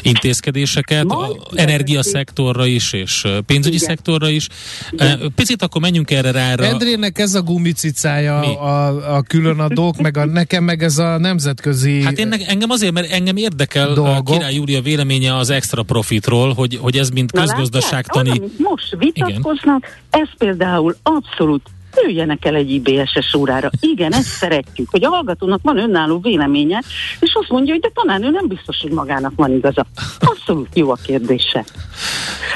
intézkedéseket, 0.02 1.06
a 1.12 1.38
energiaszektorra 1.56 2.66
is, 2.66 2.94
és 2.94 3.28
pénzügyi 3.46 3.76
Igen. 3.76 3.88
szektorra 3.88 4.30
is. 4.30 4.48
Uh, 4.92 5.26
picit 5.36 5.62
akkor 5.62 5.82
menjünk 5.82 6.12
erre 6.12 6.32
rá. 6.32 6.56
Endrének 6.56 7.20
ez 7.20 7.34
a 7.34 7.42
gumicicája, 7.42 8.40
a, 8.60 9.16
a 9.16 9.22
külön 9.22 9.60
adók, 9.60 9.98
meg 10.02 10.18
a, 10.18 10.26
nekem 10.26 10.64
meg 10.64 10.84
ez 10.84 10.98
a 10.98 11.18
nemzetközi... 11.18 12.02
Hát 12.04 12.18
én, 12.18 12.32
engem 12.48 12.70
azért 12.70 12.93
mert 12.94 13.12
engem 13.12 13.36
érdekel 13.36 13.94
dolgok. 13.94 14.26
Király 14.26 14.54
Júlia 14.54 14.82
véleménye 14.82 15.36
az 15.36 15.50
extra 15.50 15.84
profitról, 15.84 16.54
hogy, 16.54 16.80
hogy 16.82 16.98
ez 16.98 17.10
mint 17.10 17.32
közgazdaságtani... 17.32 18.42
most 18.58 18.96
vitatkoznak, 18.98 19.84
Igen. 19.84 20.22
ez 20.22 20.28
például 20.38 20.96
abszolút 21.04 21.62
üljenek 22.08 22.46
el 22.46 22.56
egy 22.56 22.72
IBS-es 22.72 23.34
órára. 23.34 23.70
Igen, 23.80 24.14
ezt 24.14 24.28
szeretjük, 24.28 24.90
hogy 24.90 25.04
a 25.04 25.10
hallgatónak 25.10 25.60
van 25.64 25.78
önálló 25.78 26.20
véleménye, 26.20 26.84
és 27.20 27.34
azt 27.34 27.50
mondja, 27.50 27.74
hogy 27.74 27.82
de 27.82 27.92
talán 27.94 28.24
ő 28.24 28.30
nem 28.30 28.48
biztos, 28.48 28.78
hogy 28.82 28.92
magának 28.92 29.34
van 29.36 29.54
igaza. 29.54 29.86
Abszolút 30.20 30.68
jó 30.74 30.92
a 30.92 30.98
kérdése. 31.04 31.66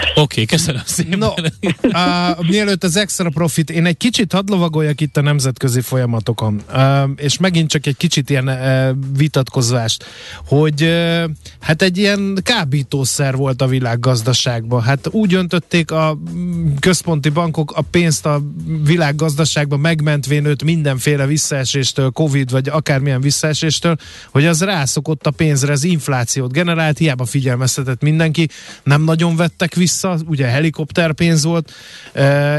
Oké, 0.10 0.22
okay, 0.22 0.46
köszönöm 0.46 0.82
szépen. 0.86 1.18
No, 1.18 1.30
a, 2.00 2.38
mielőtt 2.50 2.84
az 2.84 2.96
extra 2.96 3.30
profit, 3.30 3.70
én 3.70 3.86
egy 3.86 3.98
kicsit 3.98 4.34
hadd 4.34 4.50
lovagoljak 4.50 5.02
itt 5.02 5.18
a 5.18 5.22
nemzetközi 5.22 5.82
folyamatokon, 5.82 6.62
uh, 6.74 7.10
és 7.16 7.38
megint 7.38 7.70
csak 7.70 7.86
egy 7.86 7.98
kicsit 7.98 8.30
ilyen 8.30 8.48
uh, 8.48 8.90
vitatkozást, 9.18 10.06
hogy 10.46 10.82
uh, 10.82 11.24
hát 11.60 11.82
egy 11.82 11.98
ilyen 11.98 12.40
kábítószer 12.44 13.36
volt 13.36 13.62
a 13.62 13.68
világgazdaságban. 13.68 14.82
Hát 14.82 15.08
úgy 15.12 15.34
öntötték 15.34 15.92
a 15.92 16.18
központi 16.80 17.30
bankok 17.30 17.72
a 17.72 17.82
pénzt 17.82 18.26
a 18.26 18.42
világgazdaságban 18.84 19.27
megmentvén 19.78 20.46
őt 20.46 20.64
mindenféle 20.64 21.26
visszaeséstől, 21.26 22.12
Covid 22.12 22.52
vagy 22.52 22.70
akármilyen 22.70 23.22
visszaeséstől, 23.22 23.96
hogy 24.32 24.46
az 24.46 24.62
rászokott 24.62 25.28
a 25.28 25.32
pénzre, 25.32 25.72
az 25.72 25.84
inflációt 25.84 26.52
generált, 26.52 26.98
hiába 26.98 27.26
figyelmeztetett 27.26 28.02
mindenki, 28.02 28.50
nem 28.84 29.04
nagyon 29.04 29.36
vettek 29.36 29.76
vissza, 29.76 30.18
ugye 30.26 30.46
helikopterpénz 30.46 31.44
volt, 31.44 31.74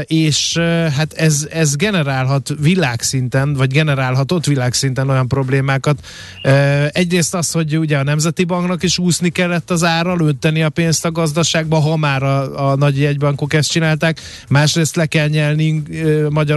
és 0.03 0.57
hát 0.95 1.13
ez, 1.13 1.47
ez 1.51 1.75
generálhat 1.75 2.53
világszinten, 2.59 3.53
vagy 3.53 3.71
generálhatott 3.71 4.45
világszinten 4.45 5.09
olyan 5.09 5.27
problémákat. 5.27 6.05
Egyrészt 6.91 7.35
az, 7.35 7.51
hogy 7.51 7.77
ugye 7.77 7.97
a 7.97 8.03
Nemzeti 8.03 8.43
Banknak 8.43 8.83
is 8.83 8.97
úszni 8.97 9.29
kellett 9.29 9.71
az 9.71 9.83
árral, 9.83 10.19
önteni 10.19 10.63
a 10.63 10.69
pénzt 10.69 11.05
a 11.05 11.11
gazdaságba, 11.11 11.79
ha 11.79 11.97
már 11.97 12.23
a, 12.23 12.71
a 12.71 12.75
nagy 12.75 12.99
jegybankok 12.99 13.53
ezt 13.53 13.71
csinálták, 13.71 14.21
másrészt 14.47 14.95
le 14.95 15.05
kell 15.05 15.27
nyelni 15.27 15.83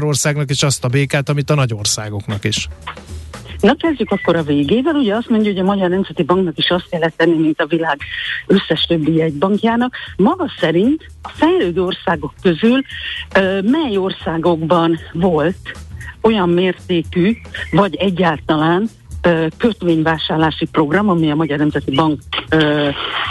Magyarországnak 0.02 0.50
is 0.50 0.62
azt 0.62 0.84
a 0.84 0.88
békát, 0.88 1.28
amit 1.28 1.50
a 1.50 1.54
nagy 1.54 1.74
országoknak 1.74 2.44
is. 2.44 2.68
Na 3.60 3.74
kezdjük 3.74 4.10
akkor 4.10 4.36
a 4.36 4.42
végével. 4.42 4.94
Ugye 4.94 5.14
azt 5.14 5.28
mondja, 5.28 5.50
hogy 5.50 5.60
a 5.60 5.64
Magyar 5.64 5.88
Nemzeti 5.88 6.22
Banknak 6.22 6.58
is 6.58 6.70
azt 6.70 6.88
kellett 6.90 7.16
tenni, 7.16 7.36
mint 7.36 7.60
a 7.60 7.66
világ 7.66 7.98
összes 8.46 8.80
többi 8.80 9.14
jegybankjának. 9.14 9.96
Maga 10.16 10.50
szerint 10.60 11.06
a 11.22 11.28
fejlődő 11.28 11.82
országok 11.82 12.32
közül 12.42 12.80
mely 13.62 13.96
országokban 13.96 14.98
volt 15.12 15.78
olyan 16.20 16.48
mértékű, 16.48 17.36
vagy 17.70 17.94
egyáltalán 17.94 18.88
kötvényvásárlási 19.56 20.66
program, 20.66 21.08
ami 21.08 21.30
a 21.30 21.34
Magyar 21.34 21.58
Nemzeti 21.58 21.94
Bank 21.94 22.20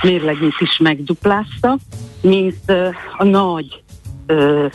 mérlegét 0.02 0.56
is 0.60 0.78
megduplázta, 0.78 1.78
mint 2.22 2.72
a 3.18 3.24
nagy 3.24 3.82
ö, 4.26 4.68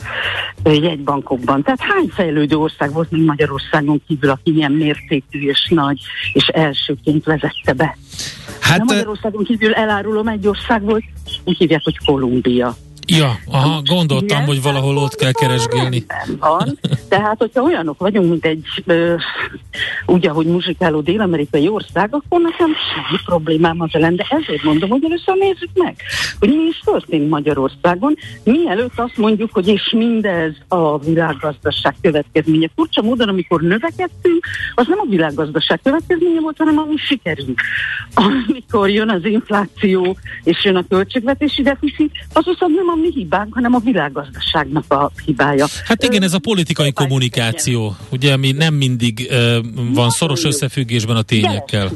jegybankokban. 0.65 1.62
Tehát 1.62 1.81
hány 1.81 2.09
fejlődő 2.09 2.57
ország 2.57 2.93
volt 2.93 3.11
még 3.11 3.25
Magyarországon 3.25 4.03
kívül, 4.07 4.31
aki 4.31 4.55
ilyen 4.55 4.73
mértékű 4.73 5.49
és 5.49 5.69
nagy, 5.69 6.00
és 6.33 6.47
elsőként 6.47 7.25
vezette 7.25 7.73
be? 7.73 7.97
Hát, 8.61 8.85
Magyarországon 8.85 9.45
kívül 9.45 9.75
elárulom 9.75 10.29
egy 10.29 10.47
ország 10.47 10.83
volt, 10.83 11.05
úgy 11.45 11.57
hívják, 11.57 11.81
hogy 11.85 11.99
Kolumbia. 12.05 12.76
Ja, 13.09 13.39
aha, 13.51 13.83
gondoltam, 13.85 14.45
hogy 14.45 14.63
valahol 14.63 14.97
ott 14.97 15.15
kell 15.15 15.33
keresgélni. 15.33 16.05
Van. 16.39 16.79
Tehát, 17.09 17.39
hogyha 17.39 17.63
olyanok 17.63 17.99
vagyunk, 17.99 18.31
mint 18.31 18.45
egy 18.45 18.67
ö, 18.85 19.15
úgy, 20.07 20.27
ahogy 20.27 20.47
muzsikáló 20.47 21.01
dél-amerikai 21.01 21.69
ország, 21.69 22.15
akkor 22.15 22.41
nekem 22.41 22.71
semmi 22.75 23.21
problémám 23.25 23.81
az 23.81 23.89
ellen, 23.93 24.17
de 24.17 24.27
ezért 24.31 24.63
mondom, 24.63 24.91
hogy 24.91 25.05
először 25.05 25.37
nézzük 25.37 25.71
meg, 25.75 25.97
hogy 26.39 26.49
mi 26.49 26.63
is 26.69 26.81
történt 26.85 27.29
Magyarországon, 27.29 28.17
mielőtt 28.45 28.99
azt 28.99 29.17
mondjuk, 29.17 29.53
hogy 29.53 29.69
és 29.69 29.93
mindez 29.97 30.53
a 30.69 30.99
világgazdaság 30.99 31.95
következménye. 32.01 32.69
Furcsa 32.75 33.03
módon, 33.03 33.29
amikor 33.29 33.61
növekedtünk, 33.61 34.47
az 34.75 34.87
nem 34.87 34.99
a 34.99 35.09
világgazdaság 35.09 35.81
következménye 35.83 36.41
volt, 36.41 36.59
hanem 36.59 36.79
a 36.79 36.85
mi 36.85 36.97
sikerünk. 36.97 37.61
Amikor 38.15 38.91
jön 38.91 39.11
az 39.11 39.25
infláció, 39.25 40.17
és 40.45 40.65
jön 40.65 40.77
a 40.77 40.85
költségvetési 40.89 41.63
deficit, 41.63 42.11
az 42.33 42.45
viszont 42.45 42.75
nem 42.75 42.89
a 42.89 42.96
mi 42.97 43.11
hibánk, 43.15 43.55
hanem 43.55 43.75
a 43.75 43.79
világgazdaságnak 43.79 44.93
a 44.93 45.11
hibája. 45.25 45.67
Hát 45.85 46.05
igen, 46.05 46.23
ez 46.23 46.35
a 46.35 46.38
politikai 46.38 46.93
kommunikáció, 46.93 47.97
ugye, 48.11 48.33
ami 48.33 48.53
nem 48.53 48.75
mindig 48.75 49.29
uh, 49.31 49.57
van 49.95 50.11
szoros 50.11 50.45
összefüggésben 50.45 51.17
a 51.17 51.23
tényekkel. 51.23 51.91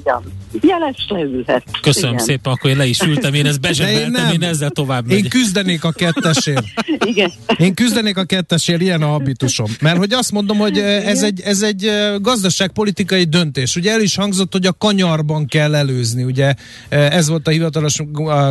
Jeles 0.60 1.06
leülhet. 1.08 1.64
Köszönöm 1.80 2.12
igen. 2.12 2.24
szépen, 2.24 2.52
akkor 2.52 2.70
én 2.70 2.76
le 2.76 2.86
is 2.86 3.00
ültem, 3.00 3.34
én 3.34 3.46
ezt 3.46 3.60
bezsebeltem, 3.60 4.28
én, 4.28 4.40
én 4.40 4.48
ezzel 4.48 4.70
tovább 4.70 5.06
megyek. 5.06 5.22
Én 5.22 5.30
küzdenék 5.30 5.84
a 5.84 5.92
kettesért. 5.92 6.64
igen. 7.10 7.32
Én 7.56 7.74
küzdenék 7.74 8.16
a 8.16 8.24
kettesért, 8.24 8.80
ilyen 8.80 9.02
a 9.02 9.06
habitusom. 9.06 9.66
Mert 9.80 9.96
hogy 9.96 10.12
azt 10.12 10.32
mondom, 10.32 10.58
hogy 10.58 10.78
ez 10.78 11.22
egy, 11.22 11.40
ez 11.40 11.62
egy 11.62 11.90
gazdaságpolitikai 12.20 13.24
döntés. 13.24 13.76
Ugye 13.76 13.92
el 13.92 14.00
is 14.00 14.16
hangzott, 14.16 14.52
hogy 14.52 14.66
a 14.66 14.72
kanyarban 14.72 15.46
kell 15.46 15.74
előzni, 15.74 16.22
ugye 16.22 16.54
ez 16.88 17.28
volt 17.28 17.48
a 17.48 17.50
hivatalos 17.50 18.02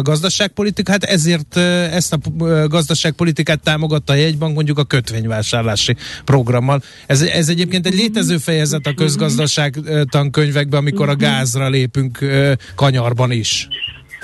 gazdaságpolitika, 0.01 0.91
hát 0.91 1.03
ezért 1.03 1.58
ezt 1.58 2.13
a 2.13 2.18
gazdaságpolitikát 2.67 3.63
támogatta 3.63 4.13
a 4.13 4.15
jegybank 4.15 4.55
mondjuk 4.55 4.77
a 4.77 4.84
kötvényvásárlási 4.84 5.96
programmal. 6.25 6.81
Ez, 7.08 7.22
ez 7.22 7.50
egyébként 7.50 7.86
egy 7.86 7.93
létező 7.96 8.38
fejezet 8.38 8.88
a 8.88 8.93
közgazdaság 8.93 9.75
tankönyvekben, 10.10 10.79
amikor 10.79 11.10
a 11.10 11.15
gázra 11.15 11.69
lépünk 11.69 12.17
kanyarban 12.75 13.31
is. 13.31 13.67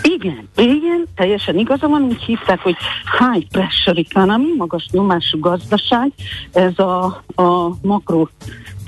Igen, 0.01 0.50
igen, 0.55 1.05
teljesen 1.15 1.57
igaza 1.57 1.88
van, 1.88 2.01
úgy 2.01 2.24
hívták, 2.24 2.60
hogy 2.60 2.75
high 3.19 3.48
pressure 3.51 4.01
economy, 4.10 4.55
magas 4.57 4.88
nyomású 4.91 5.39
gazdaság, 5.39 6.12
ez 6.51 6.79
a, 6.79 7.24
a 7.36 7.77
makro 7.81 8.27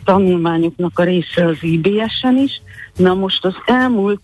tanulmányoknak 0.04 1.00
a 1.00 1.04
része 1.04 1.46
az 1.46 1.58
IBS-en 1.62 2.38
is. 2.38 2.62
Na 2.96 3.14
most 3.14 3.46
az 3.46 3.56
elmúlt 3.66 4.22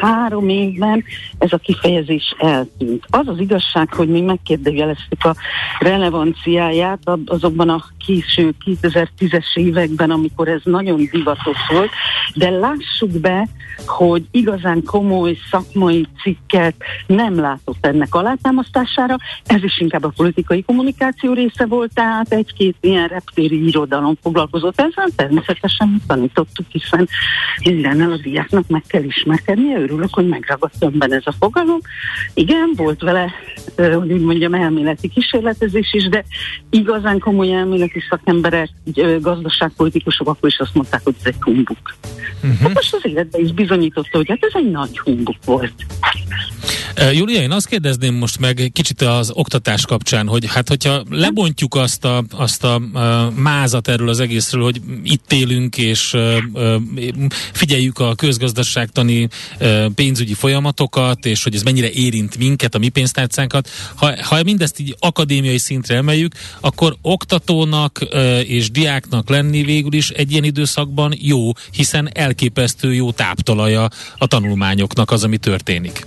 három 0.00 0.48
évben 0.48 1.04
ez 1.38 1.52
a 1.52 1.56
kifejezés 1.58 2.34
eltűnt. 2.38 3.04
Az 3.10 3.28
az 3.28 3.38
igazság, 3.38 3.94
hogy 3.94 4.08
mi 4.08 4.20
megkérdőjeleztük 4.20 5.24
a 5.24 5.34
relevanciáját 5.78 6.98
azokban 7.26 7.68
a 7.68 7.84
késő 8.06 8.54
2010-es 8.64 9.54
években, 9.54 10.10
amikor 10.10 10.48
ez 10.48 10.60
nagyon 10.64 11.08
divatos 11.12 11.58
volt, 11.68 11.90
de 12.34 12.50
lássuk 12.50 13.10
be, 13.20 13.48
hogy 13.86 14.24
igazán 14.30 14.82
komoly 14.84 15.36
szakmai 15.50 16.06
cikket 16.22 16.74
nem 17.06 17.40
látott 17.40 17.86
ennek 17.86 18.14
alátámasztására, 18.14 19.16
ez 19.46 19.62
is 19.62 19.80
inkább 19.80 20.04
a 20.04 20.12
politikai 20.16 20.62
kommunikáció 20.62 21.32
része 21.32 21.66
volt, 21.66 21.94
tehát 21.94 22.32
egy-két 22.32 22.76
ilyen 22.80 23.08
reptéri 23.08 23.66
irodalom 23.66 24.14
foglalkozott 24.22 24.80
ezzel, 24.80 25.08
természetesen 25.16 26.02
tanítottuk, 26.06 26.66
hiszen 26.68 27.08
mindennel 27.64 28.12
a 28.12 28.16
diáknak 28.16 28.68
meg 28.68 28.82
kell 28.86 29.02
ismerkednie, 29.36 29.78
örülök, 29.78 30.14
hogy 30.14 30.28
megragadt 30.28 30.74
önben 30.78 31.12
ez 31.12 31.22
a 31.24 31.32
fogalom. 31.38 31.80
Igen, 32.34 32.72
volt 32.76 33.00
vele 33.00 33.32
hogy 33.76 34.12
úgy 34.12 34.20
mondjam, 34.20 34.54
elméleti 34.54 35.08
kísérletezés 35.08 35.92
is, 35.92 36.08
de 36.08 36.24
igazán 36.70 37.18
komoly 37.18 37.52
elméleti 37.52 38.02
szakemberek, 38.08 38.68
gazdaságpolitikusok 39.20 40.28
akkor 40.28 40.48
is 40.48 40.58
azt 40.58 40.74
mondták, 40.74 41.00
hogy 41.04 41.14
ez 41.18 41.26
egy 41.26 41.40
humbuk. 41.40 41.94
Uh-huh. 42.42 42.60
Hát 42.60 42.74
most 42.74 42.94
az 42.94 43.00
életben 43.02 43.40
is 43.40 43.52
bizonyította, 43.52 44.16
hogy 44.16 44.28
hát 44.28 44.38
ez 44.40 44.52
egy 44.54 44.70
nagy 44.70 44.98
humbuk 44.98 45.44
volt. 45.44 45.74
Júlia, 46.96 47.40
én 47.40 47.50
azt 47.50 47.66
kérdezném 47.66 48.14
most 48.14 48.38
meg 48.38 48.70
kicsit 48.72 49.02
az 49.02 49.30
oktatás 49.34 49.86
kapcsán, 49.86 50.26
hogy 50.26 50.46
hát 50.46 50.68
hogyha 50.68 51.02
lebontjuk 51.10 51.74
azt 51.74 52.04
a, 52.04 52.24
azt 52.30 52.64
a 52.64 52.82
mázat 53.34 53.88
erről 53.88 54.08
az 54.08 54.20
egészről, 54.20 54.62
hogy 54.62 54.80
itt 55.02 55.32
élünk 55.32 55.78
és 55.78 56.16
figyeljük 57.52 57.98
a 57.98 58.14
közgazdaságtani 58.14 59.28
pénzügyi 59.94 60.34
folyamatokat, 60.34 61.26
és 61.26 61.42
hogy 61.42 61.54
ez 61.54 61.62
mennyire 61.62 61.90
érint 61.90 62.38
minket, 62.38 62.74
a 62.74 62.78
mi 62.78 62.88
pénztárcánkat, 62.88 63.68
ha, 63.94 64.24
ha 64.24 64.42
mindezt 64.42 64.78
így 64.78 64.96
akadémiai 64.98 65.58
szintre 65.58 65.96
emeljük, 65.96 66.34
akkor 66.60 66.96
oktatónak 67.02 68.00
és 68.46 68.70
diáknak 68.70 69.28
lenni 69.28 69.62
végül 69.62 69.92
is 69.92 70.10
egy 70.10 70.30
ilyen 70.30 70.44
időszakban 70.44 71.14
jó, 71.18 71.50
hiszen 71.70 72.10
elképesztő 72.12 72.94
jó 72.94 73.12
táptalaja 73.12 73.88
a 74.18 74.26
tanulmányoknak 74.26 75.10
az, 75.10 75.24
ami 75.24 75.36
történik. 75.36 76.06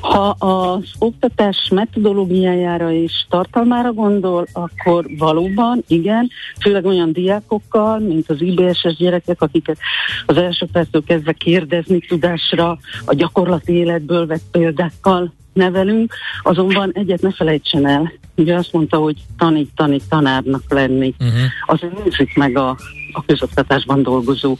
Ha 0.00 0.28
az 0.38 0.84
oktatás 0.98 1.68
metodológiájára 1.70 2.92
és 2.92 3.26
tartalmára 3.28 3.92
gondol, 3.92 4.46
akkor 4.52 5.06
valóban 5.18 5.84
igen, 5.86 6.30
főleg 6.60 6.84
olyan 6.84 7.12
diákokkal, 7.12 7.98
mint 7.98 8.30
az 8.30 8.42
IBS-es 8.42 8.96
gyerekek, 8.96 9.42
akiket 9.42 9.78
az 10.26 10.36
első 10.36 10.66
perctől 10.72 11.04
kezdve 11.06 11.32
kérdezni 11.32 11.98
tudásra, 11.98 12.78
a 13.04 13.14
gyakorlati 13.14 13.72
életből 13.72 14.26
vett 14.26 14.44
példákkal 14.50 15.32
nevelünk, 15.52 16.14
azonban 16.42 16.90
egyet 16.94 17.22
ne 17.22 17.32
felejtsen 17.32 17.86
el. 17.86 18.12
Ugye 18.34 18.54
azt 18.54 18.72
mondta, 18.72 18.96
hogy 18.96 19.16
tanítani, 19.38 20.00
tanárnak 20.08 20.62
lenni. 20.68 21.14
Uh-huh. 21.20 21.40
Azért 21.66 22.04
nézzük 22.04 22.34
meg 22.34 22.56
a, 22.56 22.76
a 23.12 23.24
közoktatásban 23.26 24.02
dolgozó 24.02 24.56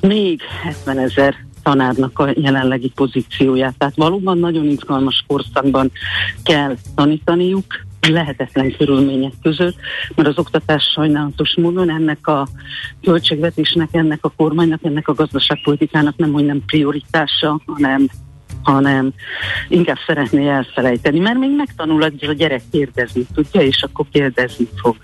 még 0.00 0.40
70 0.62 0.98
ezer 0.98 1.34
tanárnak 1.64 2.18
a 2.18 2.32
jelenlegi 2.34 2.92
pozícióját. 2.94 3.74
Tehát 3.78 3.96
valóban 3.96 4.38
nagyon 4.38 4.64
izgalmas 4.64 5.24
korszakban 5.26 5.90
kell 6.42 6.76
tanítaniuk, 6.94 7.64
lehetetlen 8.08 8.76
körülmények 8.76 9.32
között, 9.42 9.76
mert 10.14 10.28
az 10.28 10.38
oktatás 10.38 10.82
sajnálatos 10.94 11.54
módon 11.56 11.90
ennek 11.90 12.26
a 12.26 12.48
költségvetésnek, 13.02 13.88
ennek 13.92 14.24
a 14.24 14.32
kormánynak, 14.36 14.80
ennek 14.82 15.08
a 15.08 15.14
gazdaságpolitikának 15.14 16.16
nem, 16.16 16.32
hogy 16.32 16.44
nem 16.44 16.62
prioritása, 16.66 17.60
hanem 17.66 18.08
hanem 18.62 19.12
inkább 19.68 19.96
szeretné 20.06 20.48
elfelejteni, 20.48 21.18
mert 21.18 21.38
még 21.38 21.56
megtanul 21.56 22.02
a 22.02 22.32
gyerek 22.36 22.62
kérdezni 22.70 23.26
tudja, 23.34 23.60
és 23.60 23.82
akkor 23.82 24.06
kérdezni 24.12 24.68
fog. 24.76 24.96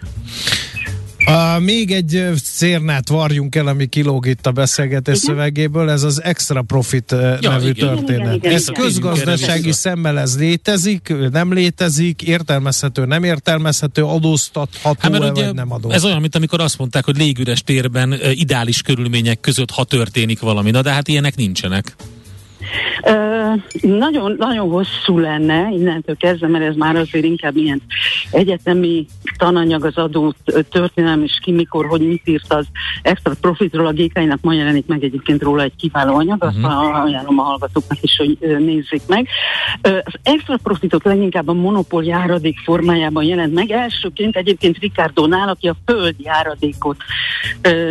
Uh, 1.27 1.61
még 1.63 1.91
egy 1.91 2.27
szérnát 2.45 3.09
varjunk 3.09 3.55
el, 3.55 3.67
ami 3.67 3.87
kilóg 3.87 4.27
itt 4.27 4.47
a 4.47 4.51
beszélgetés 4.51 5.23
igen? 5.23 5.35
szövegéből, 5.35 5.91
ez 5.91 6.03
az 6.03 6.23
extra 6.23 6.63
profit 6.63 7.11
ja, 7.41 7.51
nevű 7.51 7.69
igen, 7.69 7.89
történet. 7.89 8.21
Igen, 8.21 8.35
igen, 8.35 8.53
ez 8.53 8.69
igen, 8.69 8.83
közgazdasági 8.83 9.61
igen, 9.61 9.73
szemmel 9.73 10.19
ez 10.19 10.39
létezik, 10.39 11.15
nem 11.33 11.53
létezik, 11.53 12.23
értelmezhető, 12.23 13.05
nem 13.05 13.25
értelmezhető, 13.25 14.05
adóztatható 14.05 14.97
hát, 15.01 15.19
vagy 15.19 15.31
ugye 15.31 15.53
nem 15.53 15.73
adóztatható. 15.73 15.91
Ez 15.91 16.05
olyan, 16.05 16.21
mint 16.21 16.35
amikor 16.35 16.61
azt 16.61 16.79
mondták, 16.79 17.05
hogy 17.05 17.17
légüres 17.17 17.63
térben 17.63 18.15
ideális 18.33 18.83
körülmények 18.83 19.41
között, 19.41 19.71
ha 19.71 19.85
történik 19.85 20.41
valami. 20.41 20.71
Na 20.71 20.83
de 20.83 20.93
hát 20.93 21.09
ilyenek 21.09 21.37
nincsenek. 21.37 21.95
Nagyon, 23.81 24.35
nagyon 24.39 24.69
hosszú 24.69 25.19
lenne 25.19 25.69
innentől 25.71 26.17
kezdve, 26.17 26.47
mert 26.47 26.65
ez 26.65 26.77
már 26.77 26.97
azért 26.97 27.25
inkább 27.25 27.57
ilyen 27.57 27.83
egyetemi 28.31 29.07
tananyag 29.39 29.85
az 29.85 29.97
adó 29.97 30.35
történelem, 30.71 31.23
és 31.23 31.39
ki 31.43 31.53
mikor, 31.53 31.87
hogy 31.87 32.01
mit 32.01 32.23
írt 32.25 32.53
az 32.53 32.67
extra 33.03 33.33
profitról 33.41 33.87
a 33.87 33.93
gékáinak 33.93 34.39
ma 34.43 34.53
jelenik 34.53 34.87
meg 34.87 35.05
egyébként 35.05 35.43
róla 35.43 35.63
egy 35.63 35.77
kiváló 35.77 36.15
anyag, 36.15 36.45
azt 36.45 36.57
uh-huh. 36.57 37.05
ajánlom 37.05 37.39
a 37.39 37.43
hallgatóknak 37.43 38.03
is, 38.03 38.17
hogy 38.17 38.39
nézzék 38.41 39.03
meg. 39.07 39.29
Az 39.83 40.15
extra 40.23 40.57
profitot 40.63 41.05
leginkább 41.05 41.49
a 41.49 41.53
monopól 41.53 42.05
járadék 42.05 42.59
formájában 42.59 43.25
jelent 43.25 43.55
meg. 43.55 43.71
Elsőként 43.71 44.37
egyébként 44.37 44.79
Ricardo 44.79 45.27
Nál, 45.27 45.49
aki 45.49 45.69
a 45.69 45.77
föld 45.87 46.15
járadékot 46.19 46.97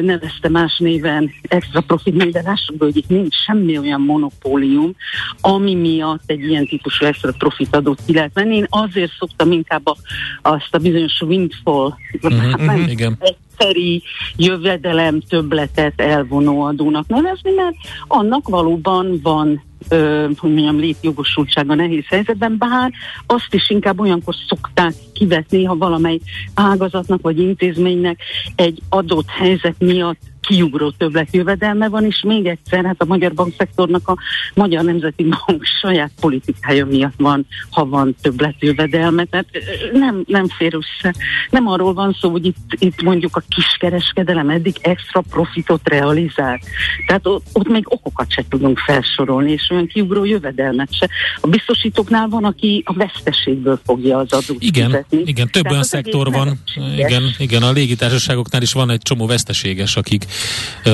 nevezte 0.01 0.49
más 0.49 0.77
néven 0.77 1.31
extra 1.41 1.81
profit, 1.81 2.31
de 2.31 2.41
lássuk, 2.41 2.75
hogy 2.79 2.97
itt 2.97 3.09
nincs 3.09 3.35
semmi 3.35 3.77
olyan 3.77 4.01
monopólium, 4.01 4.67
prémium, 4.69 4.95
ami 5.41 5.75
miatt 5.75 6.23
egy 6.25 6.43
ilyen 6.43 6.65
típusú 6.65 7.05
extra 7.05 7.31
profit 7.37 7.75
adót 7.75 8.01
ki 8.05 8.13
lehet 8.13 8.33
venni. 8.33 8.55
Én 8.55 8.67
azért 8.69 9.11
szoktam 9.19 9.51
inkább 9.51 9.87
a, 9.87 9.95
azt 10.41 10.75
a 10.75 10.77
bizonyos 10.77 11.21
windfall, 11.21 11.93
uh-huh, 12.21 12.49
hát 12.49 12.65
nem, 12.65 12.87
igen 12.87 13.17
egyszeri 13.59 14.03
jövedelem 14.35 15.21
többletet 15.21 16.01
elvonó 16.01 16.61
adónak 16.61 17.07
nevezni, 17.07 17.51
mert 17.51 17.75
annak 18.07 18.47
valóban 18.47 19.19
van 19.23 19.63
ö, 19.89 20.29
hogy 20.37 20.53
mondjam, 20.53 20.79
létjogosultsága 20.79 21.75
nehéz 21.75 22.05
helyzetben, 22.07 22.57
bár 22.57 22.91
azt 23.25 23.53
is 23.53 23.69
inkább 23.69 23.99
olyankor 23.99 24.35
szokták 24.47 24.93
kivetni, 25.13 25.63
ha 25.63 25.75
valamely 25.75 26.19
ágazatnak 26.53 27.21
vagy 27.21 27.39
intézménynek 27.39 28.19
egy 28.55 28.81
adott 28.89 29.29
helyzet 29.29 29.75
miatt 29.79 30.19
kiugró 30.41 30.89
többletjövedelme 30.89 31.89
van, 31.89 32.05
és 32.05 32.21
még 32.27 32.45
egyszer, 32.45 32.85
hát 32.85 33.01
a 33.01 33.05
magyar 33.05 33.33
bankszektornak 33.33 34.07
a 34.07 34.17
Magyar 34.53 34.83
Nemzeti 34.83 35.23
Bank 35.23 35.63
saját 35.81 36.11
politikája 36.19 36.85
miatt 36.85 37.13
van, 37.17 37.45
ha 37.69 37.85
van 37.85 38.15
többletjövedelme, 38.21 39.25
tehát 39.25 39.47
nem, 39.93 40.23
nem 40.27 40.47
fér 40.47 40.73
össze. 40.75 41.13
Nem 41.49 41.67
arról 41.67 41.93
van 41.93 42.17
szó, 42.19 42.29
hogy 42.29 42.45
itt, 42.45 42.75
itt 42.79 43.01
mondjuk 43.01 43.35
a 43.35 43.43
kiskereskedelem 43.49 44.49
eddig 44.49 44.75
extra 44.81 45.21
profitot 45.29 45.89
realizál. 45.89 46.59
Tehát 47.07 47.27
ott, 47.27 47.45
ott 47.53 47.67
még 47.67 47.83
okokat 47.87 48.31
se 48.31 48.43
tudunk 48.49 48.79
felsorolni, 48.79 49.51
és 49.51 49.67
olyan 49.69 49.87
kiugró 49.87 50.25
jövedelmet 50.25 50.93
se. 50.93 51.09
A 51.41 51.47
biztosítóknál 51.47 52.27
van, 52.27 52.43
aki 52.43 52.83
a 52.85 52.93
veszteségből 52.93 53.79
fogja 53.85 54.17
az 54.17 54.33
adót 54.33 54.63
Igen, 54.63 54.85
fizetni. 54.85 55.21
igen 55.25 55.49
több 55.49 55.63
Tehát 55.63 55.71
olyan 55.71 55.83
szektor 55.83 56.31
van, 56.31 56.59
igen, 56.97 57.23
igen, 57.37 57.63
a 57.63 57.71
légitársaságoknál 57.71 58.61
is 58.61 58.73
van 58.73 58.89
egy 58.89 59.01
csomó 59.01 59.25
veszteséges, 59.25 59.95
akik 59.95 60.25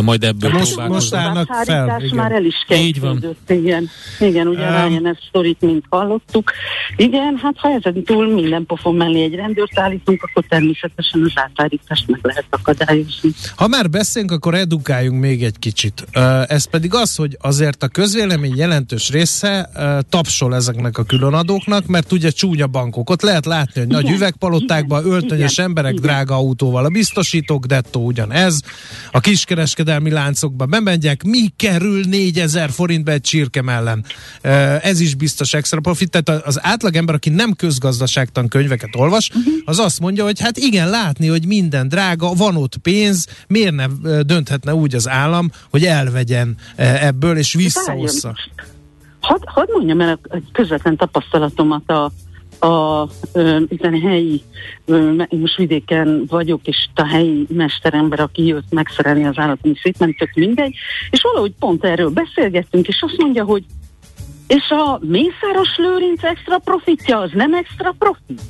majd 0.04 0.24
ebből 0.24 0.52
most, 0.52 0.88
most 0.88 1.14
állnak 1.14 1.48
fel. 1.64 2.00
Igen. 2.00 2.16
már 2.16 2.32
el 2.32 2.46
is 2.46 2.66
Így 2.70 3.00
van. 3.00 3.36
Igen, 3.48 3.90
igen 4.20 4.48
ugye 4.48 4.68
um, 4.68 4.88
Ryan 4.88 5.08
ezt 5.08 5.24
sztorit, 5.28 5.62
mint 5.62 5.86
hallottuk. 5.90 6.52
Igen, 6.96 7.40
hát 7.42 7.54
ha 7.58 7.70
ezen 7.70 8.04
túl 8.04 8.34
minden 8.34 8.66
pofon 8.66 8.96
mellé 8.96 9.24
egy 9.24 9.36
rendőrt 9.36 9.80
állítunk, 9.80 10.24
akkor 10.24 10.44
természetesen 10.48 11.22
az 11.24 11.32
átállítást 11.36 12.08
meg 12.08 12.20
lehet 12.22 12.45
akadályozni. 12.50 13.30
Ha 13.56 13.68
már 13.68 13.90
beszélünk, 13.90 14.32
akkor 14.32 14.56
edukáljunk 14.56 15.20
még 15.20 15.44
egy 15.44 15.60
kicsit. 15.60 16.06
Ez 16.48 16.66
pedig 16.66 16.94
az, 16.94 17.16
hogy 17.16 17.38
azért 17.42 17.84
a 17.84 17.88
közvélemény 17.88 18.56
jelentős 18.56 19.10
része 19.10 19.70
tapsol 20.10 20.56
ezeknek 20.56 20.98
a 20.98 21.04
különadóknak, 21.04 21.86
mert 21.86 22.12
ugye 22.12 22.30
csúnya 22.30 22.68
bankok. 22.68 23.10
Ott 23.10 23.22
lehet 23.22 23.46
látni, 23.46 23.82
hogy 23.82 23.90
nagy 23.90 24.10
üvegpalotákban 24.10 25.06
öltönyös 25.06 25.52
igen, 25.52 25.66
emberek 25.66 25.92
igen. 25.92 26.04
drága 26.04 26.36
autóval, 26.36 26.86
a 26.86 26.90
biztosítók, 26.90 27.66
dettó 27.66 28.06
ugyanez. 28.06 28.60
A 29.12 29.20
kiskereskedelmi 29.20 30.10
láncokba 30.10 30.66
bemegyek, 30.66 31.24
mi 31.24 31.48
kerül 31.56 32.04
4000 32.04 32.70
forintba 32.72 33.12
egy 33.12 33.22
csirke 33.22 33.64
ellen. 33.68 34.06
Ez 34.82 35.00
is 35.00 35.16
biztos 35.16 35.54
extra 35.54 35.80
profit. 35.80 36.10
Tehát 36.10 36.46
az 36.46 36.60
átlagember, 36.62 37.16
aki 37.16 37.30
nem 37.30 37.54
közgazdaságtan 37.54 38.48
könyveket 38.48 38.96
olvas, 38.96 39.30
uh-huh. 39.30 39.54
az 39.66 39.80
azt 39.80 40.00
mondja, 40.00 40.24
hogy 40.24 40.40
hát 40.40 40.58
igen, 40.58 40.90
látni, 40.90 41.28
hogy 41.28 41.46
minden 41.46 41.88
drága, 41.88 42.25
van 42.34 42.56
ott 42.56 42.78
pénz, 42.78 43.28
miért 43.48 43.74
nem 43.74 44.02
dönthetne 44.26 44.76
úgy 44.76 44.96
az 44.96 45.10
állam, 45.10 45.52
hogy 45.70 45.84
elvegyen 45.84 46.58
ebből 46.76 47.38
és 47.38 47.54
visszaossza. 47.54 48.36
Hadd 49.20 49.42
had 49.46 49.70
mondjam 49.72 50.02
el 50.02 50.20
egy 50.30 50.52
közvetlen 50.52 50.98
tapasztalatomat 50.98 51.90
a 51.90 52.12
a 52.60 53.08
ö, 53.34 53.60
helyi, 54.02 54.42
ö, 54.86 55.24
most 55.30 55.58
vidéken 55.58 56.26
vagyok, 56.28 56.68
és 56.68 56.88
a 56.96 57.08
helyi 57.08 57.46
mesterember, 57.50 58.20
aki 58.20 58.46
jött 58.46 58.72
megszerelni 58.72 59.26
az 59.26 59.38
állat, 59.38 59.60
ami 59.62 59.76
szépen 59.82 60.16
tök 60.16 60.34
mindegy, 60.34 60.76
és 61.10 61.22
valahogy 61.22 61.54
pont 61.60 61.84
erről 61.84 62.10
beszélgettünk, 62.10 62.88
és 62.88 63.02
azt 63.02 63.18
mondja, 63.18 63.44
hogy 63.44 63.64
és 64.48 64.70
a 64.70 65.00
Mészáros 65.02 65.78
Lőrinc 65.78 66.24
extra 66.24 66.58
profitja, 66.58 67.20
az 67.20 67.30
nem 67.34 67.54
extra 67.54 67.96
profit? 67.98 68.42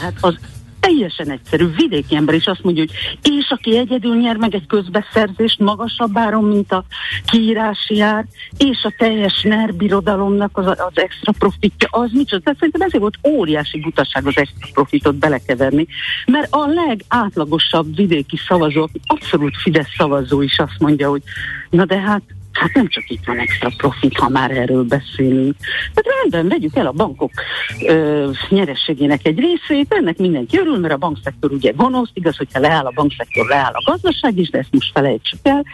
Hát 0.00 0.14
az 0.20 0.34
teljesen 0.82 1.30
egyszerű 1.30 1.66
vidéki 1.66 2.16
ember 2.16 2.34
is 2.34 2.46
azt 2.46 2.62
mondja, 2.62 2.84
hogy 2.86 3.20
és 3.22 3.50
aki 3.50 3.76
egyedül 3.76 4.16
nyer 4.16 4.36
meg 4.36 4.54
egy 4.54 4.66
közbeszerzést 4.66 5.58
magasabb 5.58 6.18
áron, 6.18 6.44
mint 6.44 6.72
a 6.72 6.84
kiírási 7.26 8.00
ár, 8.00 8.24
és 8.56 8.82
a 8.82 8.94
teljes 8.98 9.42
NER 9.42 9.74
birodalomnak 9.74 10.58
az, 10.58 10.66
az 10.66 10.76
extra 10.94 11.32
profitja, 11.38 11.88
az 11.90 12.10
micsoda. 12.12 12.42
Tehát 12.42 12.58
szerintem 12.58 12.80
ezért 12.80 13.00
volt 13.00 13.18
óriási 13.26 13.80
butaság 13.80 14.26
az 14.26 14.36
extra 14.36 14.68
profitot 14.72 15.14
belekeverni, 15.14 15.86
mert 16.26 16.54
a 16.54 16.66
legátlagosabb 16.66 17.96
vidéki 17.96 18.36
szavazó, 18.48 18.88
abszolút 19.06 19.56
Fidesz 19.56 19.94
szavazó 19.96 20.42
is 20.42 20.58
azt 20.58 20.78
mondja, 20.78 21.08
hogy 21.08 21.22
na 21.70 21.84
de 21.84 22.00
hát 22.00 22.22
Hát 22.52 22.74
nem 22.74 22.88
csak 22.88 23.10
itt 23.10 23.24
van 23.24 23.38
extra 23.38 23.70
profit, 23.76 24.18
ha 24.18 24.28
már 24.28 24.50
erről 24.50 24.84
beszélünk. 24.84 25.56
Tehát 25.94 26.20
rendben, 26.20 26.48
vegyük 26.48 26.76
el 26.76 26.86
a 26.86 26.92
bankok 26.92 27.30
ö, 27.86 28.30
nyerességének 28.48 29.26
egy 29.26 29.38
részét, 29.38 29.94
ennek 29.94 30.16
mindenki 30.16 30.58
örül, 30.58 30.78
mert 30.78 30.94
a 30.94 30.96
bankszektor 30.96 31.52
ugye 31.52 31.72
gonosz, 31.76 32.10
igaz, 32.12 32.36
hogyha 32.36 32.60
leáll 32.60 32.84
a 32.84 32.92
bankszektor, 32.94 33.48
leáll 33.48 33.72
a 33.72 33.90
gazdaság 33.90 34.38
is, 34.38 34.50
de 34.50 34.58
ezt 34.58 34.72
most 34.72 34.92
felejtsük 34.92 35.38
el, 35.42 35.64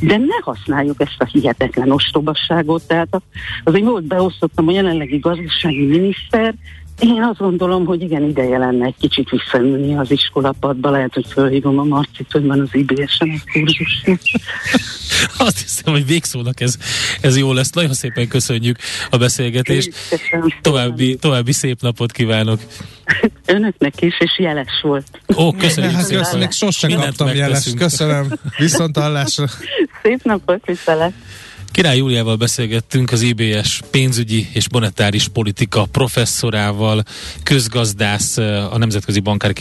de 0.00 0.16
ne 0.16 0.38
használjuk 0.42 1.00
ezt 1.00 1.16
a 1.18 1.24
hihetetlen 1.24 1.90
ostobasságot, 1.90 2.86
tehát 2.86 3.22
azért 3.64 3.84
volt 3.84 4.04
beosztottam 4.04 4.68
a 4.68 4.72
jelenlegi 4.72 5.18
gazdasági 5.18 5.86
miniszter, 5.86 6.54
én 7.00 7.22
azt 7.22 7.38
gondolom, 7.38 7.84
hogy 7.84 8.02
igen, 8.02 8.22
ideje 8.22 8.58
lenne 8.58 8.86
egy 8.86 8.94
kicsit 9.00 9.28
visszaülni 9.30 9.96
az 9.96 10.10
iskolapadba, 10.10 10.90
lehet, 10.90 11.14
hogy 11.14 11.26
fölhívom 11.28 11.78
a 11.78 11.84
Marcit, 11.84 12.32
hogy 12.32 12.46
van 12.46 12.60
az 12.60 12.68
IBS-en 12.72 13.30
a 13.30 13.50
kurzus. 13.52 14.02
Azt 15.38 15.60
hiszem, 15.60 15.92
hogy 15.92 16.06
végszónak 16.06 16.60
ez, 16.60 16.76
ez 17.20 17.38
jó 17.38 17.52
lesz. 17.52 17.70
Nagyon 17.70 17.92
szépen 17.92 18.28
köszönjük 18.28 18.78
a 19.10 19.16
beszélgetést. 19.16 19.92
További, 20.60 21.16
további 21.16 21.52
szép 21.52 21.80
napot 21.80 22.12
kívánok. 22.12 22.60
Önöknek 23.46 24.02
is, 24.02 24.20
és 24.20 24.38
jeles 24.38 24.80
volt. 24.82 25.20
Ó, 25.36 25.52
köszönjük 25.52 25.92
hát, 25.92 26.04
szépen. 26.04 26.38
Még 26.38 26.50
sosem 26.50 26.90
kaptam 26.90 27.34
jeles. 27.34 27.74
Köszönöm. 27.78 28.32
Viszont 28.58 28.96
hallásra. 28.96 29.46
Szép 30.02 30.22
napot, 30.22 30.66
viszont. 30.66 31.14
Király 31.72 31.96
Júliával 31.96 32.36
beszélgettünk 32.36 33.12
az 33.12 33.20
IBS 33.20 33.80
pénzügyi 33.90 34.48
és 34.52 34.66
monetáris 34.70 35.28
politika 35.28 35.84
professzorával, 35.84 37.02
közgazdász, 37.42 38.36
a 38.70 38.78
Nemzetközi 38.78 39.20
Bankár 39.20 39.52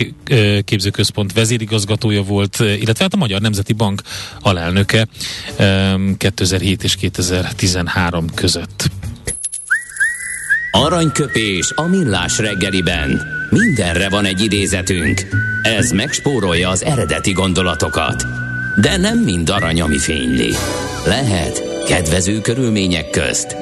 Képzőközpont 0.63 1.33
vezérigazgatója 1.33 2.23
volt, 2.23 2.59
illetve 2.59 3.03
hát 3.03 3.13
a 3.13 3.17
Magyar 3.17 3.41
Nemzeti 3.41 3.73
Bank 3.73 4.01
alelnöke 4.39 5.07
2007 6.17 6.83
és 6.83 6.95
2013 6.95 8.33
között. 8.33 8.89
Aranyköpés 10.71 11.71
a 11.75 11.83
millás 11.83 12.37
reggeliben. 12.37 13.21
Mindenre 13.49 14.09
van 14.09 14.25
egy 14.25 14.41
idézetünk. 14.41 15.27
Ez 15.61 15.91
megspórolja 15.91 16.69
az 16.69 16.83
eredeti 16.83 17.31
gondolatokat. 17.31 18.25
De 18.81 18.97
nem 18.97 19.17
mind 19.17 19.49
arany, 19.49 19.81
ami 19.81 19.97
fényli. 19.97 20.53
Lehet 21.05 21.68
kedvező 21.85 22.41
körülmények 22.41 23.09
közt 23.09 23.55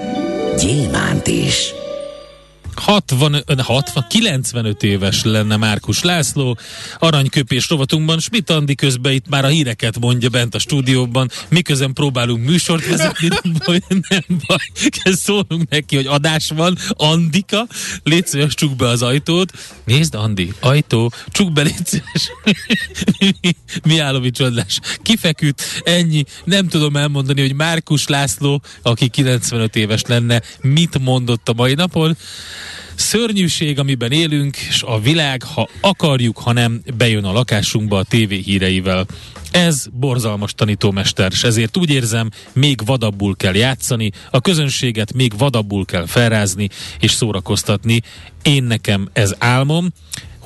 gyémánt 0.57 1.27
is. 1.27 1.73
60, 2.79 3.43
60, 3.57 4.05
95 4.09 4.83
éves 4.83 5.23
lenne 5.23 5.57
Márkus 5.57 6.03
László. 6.03 6.57
Aranyköpés 6.99 7.69
rovatunkban 7.69 8.19
Schmidt 8.19 8.49
Andi 8.49 8.75
közben 8.75 9.13
itt 9.13 9.29
már 9.29 9.45
a 9.45 9.47
híreket 9.47 9.99
mondja 9.99 10.29
bent 10.29 10.55
a 10.55 10.59
stúdióban, 10.59 11.29
miközben 11.49 11.93
próbálunk 11.93 12.45
műsort 12.45 12.87
vezetni, 12.87 13.27
nem 13.27 13.55
baj, 13.65 13.79
nem 13.87 14.23
baj. 14.47 14.57
Szólunk 15.03 15.69
neki, 15.69 15.95
hogy 15.95 16.05
adás 16.05 16.49
van. 16.55 16.77
Andika, 16.89 17.67
légy 18.03 18.27
szíves, 18.27 18.53
csuk 18.53 18.75
be 18.75 18.87
az 18.87 19.01
ajtót. 19.01 19.51
Nézd, 19.85 20.15
Andi, 20.15 20.53
ajtó, 20.59 21.11
csuk 21.27 21.53
be, 21.53 21.61
légy 21.61 21.85
szíves. 21.85 22.31
mi 23.87 23.99
állami 23.99 24.31
csodlás. 24.31 24.79
Kifeküdt, 25.01 25.61
ennyi. 25.83 26.23
Nem 26.43 26.67
tudom 26.67 26.95
elmondani, 26.95 27.41
hogy 27.41 27.53
Márkus 27.53 28.07
László, 28.07 28.61
aki 28.81 29.07
95 29.07 29.75
éves 29.75 30.01
lenne, 30.01 30.41
mit 30.61 30.99
mondott 30.99 31.49
a 31.49 31.53
mai 31.53 31.73
napon. 31.73 32.17
Szörnyűség, 32.97 33.79
amiben 33.79 34.11
élünk, 34.11 34.57
és 34.57 34.83
a 34.83 34.99
világ, 34.99 35.43
ha 35.43 35.69
akarjuk, 35.81 36.37
ha 36.37 36.51
nem, 36.51 36.81
bejön 36.97 37.23
a 37.23 37.31
lakásunkba 37.31 37.97
a 37.97 38.03
tévé 38.03 38.37
híreivel. 38.37 39.05
Ez 39.51 39.85
borzalmas 39.91 40.53
tanítómester, 40.53 41.31
és 41.31 41.43
ezért 41.43 41.77
úgy 41.77 41.89
érzem, 41.89 42.29
még 42.53 42.85
vadabbul 42.85 43.35
kell 43.35 43.55
játszani, 43.55 44.11
a 44.31 44.41
közönséget 44.41 45.13
még 45.13 45.37
vadabbul 45.37 45.85
kell 45.85 46.05
felrázni 46.05 46.69
és 46.99 47.11
szórakoztatni. 47.11 48.01
Én 48.41 48.63
nekem 48.63 49.09
ez 49.13 49.35
álmom, 49.37 49.87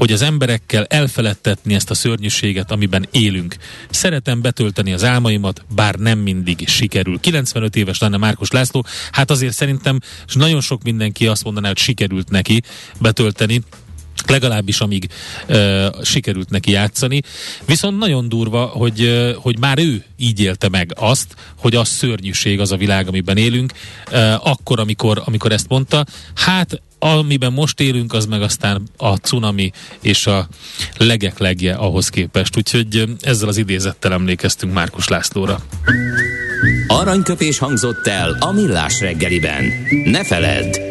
hogy 0.01 0.11
az 0.11 0.21
emberekkel 0.21 0.85
elfeledtetni 0.85 1.73
ezt 1.73 1.89
a 1.89 1.93
szörnyűséget, 1.93 2.71
amiben 2.71 3.07
élünk. 3.11 3.55
Szeretem 3.89 4.41
betölteni 4.41 4.93
az 4.93 5.03
álmaimat, 5.03 5.65
bár 5.75 5.95
nem 5.95 6.19
mindig 6.19 6.67
sikerül. 6.67 7.19
95 7.19 7.75
éves 7.75 7.99
lenne 7.99 8.17
Márkus 8.17 8.51
László, 8.51 8.85
hát 9.11 9.31
azért 9.31 9.53
szerintem 9.53 9.99
és 10.27 10.33
nagyon 10.33 10.61
sok 10.61 10.83
mindenki 10.83 11.27
azt 11.27 11.43
mondaná, 11.43 11.67
hogy 11.67 11.77
sikerült 11.77 12.29
neki 12.29 12.61
betölteni, 12.99 13.61
legalábbis 14.29 14.79
amíg 14.79 15.09
uh, 15.47 15.85
sikerült 16.03 16.49
neki 16.49 16.71
játszani. 16.71 17.21
Viszont 17.65 17.97
nagyon 17.97 18.29
durva, 18.29 18.65
hogy, 18.65 19.01
uh, 19.01 19.33
hogy 19.33 19.59
már 19.59 19.79
ő 19.79 20.03
így 20.17 20.39
élte 20.39 20.69
meg 20.69 20.93
azt, 20.95 21.35
hogy 21.59 21.75
az 21.75 21.87
szörnyűség 21.87 22.59
az 22.59 22.71
a 22.71 22.77
világ, 22.77 23.07
amiben 23.07 23.37
élünk, 23.37 23.73
uh, 24.11 24.47
akkor, 24.47 24.79
amikor, 24.79 25.21
amikor 25.25 25.51
ezt 25.51 25.67
mondta. 25.67 26.05
Hát 26.35 26.81
amiben 27.03 27.53
most 27.53 27.79
élünk, 27.79 28.13
az 28.13 28.25
meg 28.25 28.41
aztán 28.41 28.81
a 28.97 29.15
cunami 29.15 29.71
és 30.01 30.27
a 30.27 30.47
legek 30.97 31.37
legje 31.37 31.73
ahhoz 31.73 32.09
képest. 32.09 32.57
Úgyhogy 32.57 33.03
ezzel 33.21 33.47
az 33.47 33.57
idézettel 33.57 34.13
emlékeztünk 34.13 34.73
Márkus 34.73 35.07
Lászlóra. 35.07 35.59
Aranyköpés 36.87 37.57
hangzott 37.57 38.07
el 38.07 38.37
a 38.39 38.51
millás 38.51 38.99
reggeliben. 38.99 39.63
Ne 40.05 40.23
feledd, 40.23 40.90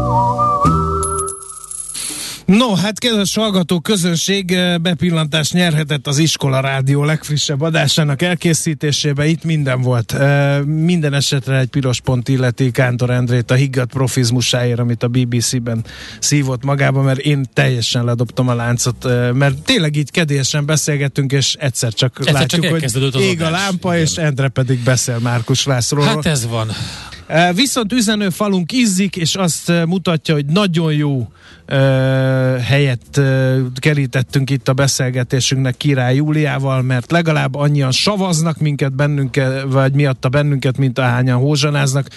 No, 2.45 2.75
hát 2.75 2.99
kedves 2.99 3.35
hallgató 3.35 3.79
közönség 3.79 4.51
eh, 4.51 4.77
bepillantást 4.77 5.53
nyerhetett 5.53 6.07
az 6.07 6.17
Iskola 6.17 6.59
Rádió 6.59 7.03
legfrissebb 7.03 7.61
adásának 7.61 8.21
elkészítésébe. 8.21 9.25
Itt 9.25 9.43
minden 9.43 9.81
volt. 9.81 10.11
Eh, 10.11 10.61
minden 10.61 11.13
esetre 11.13 11.57
egy 11.59 11.67
piros 11.67 12.01
pont 12.01 12.27
illeti 12.27 12.71
Kántor 12.71 13.09
Endrét 13.09 13.51
a 13.51 13.53
higgadt 13.53 13.91
profizmusáért, 13.91 14.79
amit 14.79 15.03
a 15.03 15.07
BBC-ben 15.07 15.83
szívott 16.19 16.63
magába, 16.63 17.01
mert 17.01 17.19
én 17.19 17.45
teljesen 17.53 18.05
ledobtam 18.05 18.47
a 18.47 18.55
láncot, 18.55 19.05
eh, 19.05 19.31
mert 19.31 19.61
tényleg 19.61 19.95
így 19.95 20.11
kedélyesen 20.11 20.65
beszélgettünk, 20.65 21.31
és 21.31 21.55
egyszer 21.59 21.93
csak 21.93 22.15
egyszer 22.19 22.33
látjuk, 22.33 22.63
csak 22.91 23.13
hogy 23.13 23.21
ég 23.21 23.41
a 23.41 23.49
lámpa, 23.49 23.93
igen. 23.93 24.05
és 24.05 24.15
Endre 24.15 24.47
pedig 24.47 24.79
beszél 24.83 25.19
Márkus 25.19 25.65
Lászlóról. 25.65 26.07
Hát 26.07 26.25
ez 26.25 26.47
van. 26.47 26.71
Viszont 27.53 27.93
üzenő 27.93 28.29
falunk 28.29 28.71
izzik, 28.71 29.15
és 29.15 29.35
azt 29.35 29.71
mutatja, 29.85 30.33
hogy 30.33 30.45
nagyon 30.45 30.93
jó 30.93 31.27
helyet 32.61 33.21
kerítettünk 33.79 34.49
itt 34.49 34.67
a 34.67 34.73
beszélgetésünknek 34.73 35.77
Király 35.77 36.15
Júliával, 36.15 36.81
mert 36.81 37.11
legalább 37.11 37.55
annyian 37.55 37.91
savaznak 37.91 38.57
minket 38.57 38.95
bennünket, 38.95 39.61
vagy 39.67 39.93
miatta 39.93 40.29
bennünket, 40.29 40.77
mint 40.77 40.99
ahányan 40.99 41.37
hózsanáznak, 41.39 42.07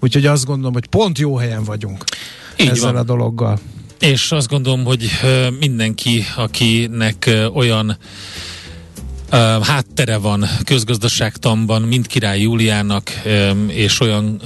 úgyhogy 0.00 0.26
azt 0.26 0.44
gondolom, 0.44 0.72
hogy 0.72 0.86
pont 0.86 1.18
jó 1.18 1.36
helyen 1.36 1.64
vagyunk 1.64 2.04
Így 2.56 2.68
ezzel 2.68 2.92
van. 2.92 3.00
a 3.00 3.04
dologgal. 3.04 3.58
És 4.00 4.32
azt 4.32 4.48
gondolom, 4.48 4.84
hogy 4.84 5.10
mindenki, 5.58 6.24
akinek 6.36 7.30
olyan 7.54 7.96
háttere 9.62 10.16
van 10.16 10.44
közgazdaságtanban, 10.64 11.82
mind 11.82 12.06
király 12.06 12.40
Júliának, 12.40 13.10
és 13.66 14.00
olyan 14.00 14.40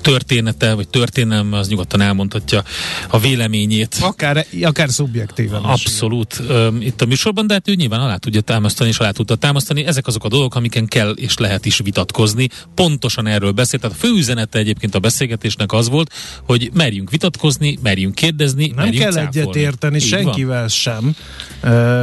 története, 0.00 0.74
vagy 0.74 0.88
történelme, 0.88 1.56
az 1.58 1.68
nyugodtan 1.68 2.00
elmondhatja 2.00 2.62
a 3.08 3.18
véleményét. 3.18 3.96
Akár, 4.00 4.46
akár 4.62 4.88
szubjektíven. 4.90 5.62
Abszolút. 5.62 6.42
Um, 6.48 6.80
itt 6.80 7.00
a 7.00 7.06
műsorban, 7.06 7.46
de 7.46 7.52
hát 7.54 7.68
ő 7.68 7.74
nyilván 7.74 8.00
alá 8.00 8.16
tudja 8.16 8.40
támasztani, 8.40 8.88
és 8.88 8.98
alá 8.98 9.10
tudta 9.10 9.34
támasztani. 9.34 9.84
Ezek 9.84 10.06
azok 10.06 10.24
a 10.24 10.28
dolgok, 10.28 10.54
amiken 10.54 10.86
kell 10.86 11.10
és 11.10 11.36
lehet 11.38 11.66
is 11.66 11.78
vitatkozni. 11.78 12.48
Pontosan 12.74 13.26
erről 13.26 13.52
beszélt. 13.52 13.82
Tehát 13.82 13.96
a 13.96 14.00
fő 14.00 14.12
üzenete 14.14 14.58
egyébként 14.58 14.94
a 14.94 14.98
beszélgetésnek 14.98 15.72
az 15.72 15.88
volt, 15.88 16.12
hogy 16.46 16.70
merjünk 16.74 17.10
vitatkozni, 17.10 17.78
merjünk 17.82 18.14
kérdezni, 18.14 18.66
Nem 18.66 18.74
merjünk 18.76 18.98
kell 18.98 19.12
cáfolni. 19.12 19.38
egyet 19.40 19.56
érteni 19.56 19.96
Így 19.96 20.02
senkivel 20.06 20.58
van. 20.58 20.68
sem. 20.68 21.14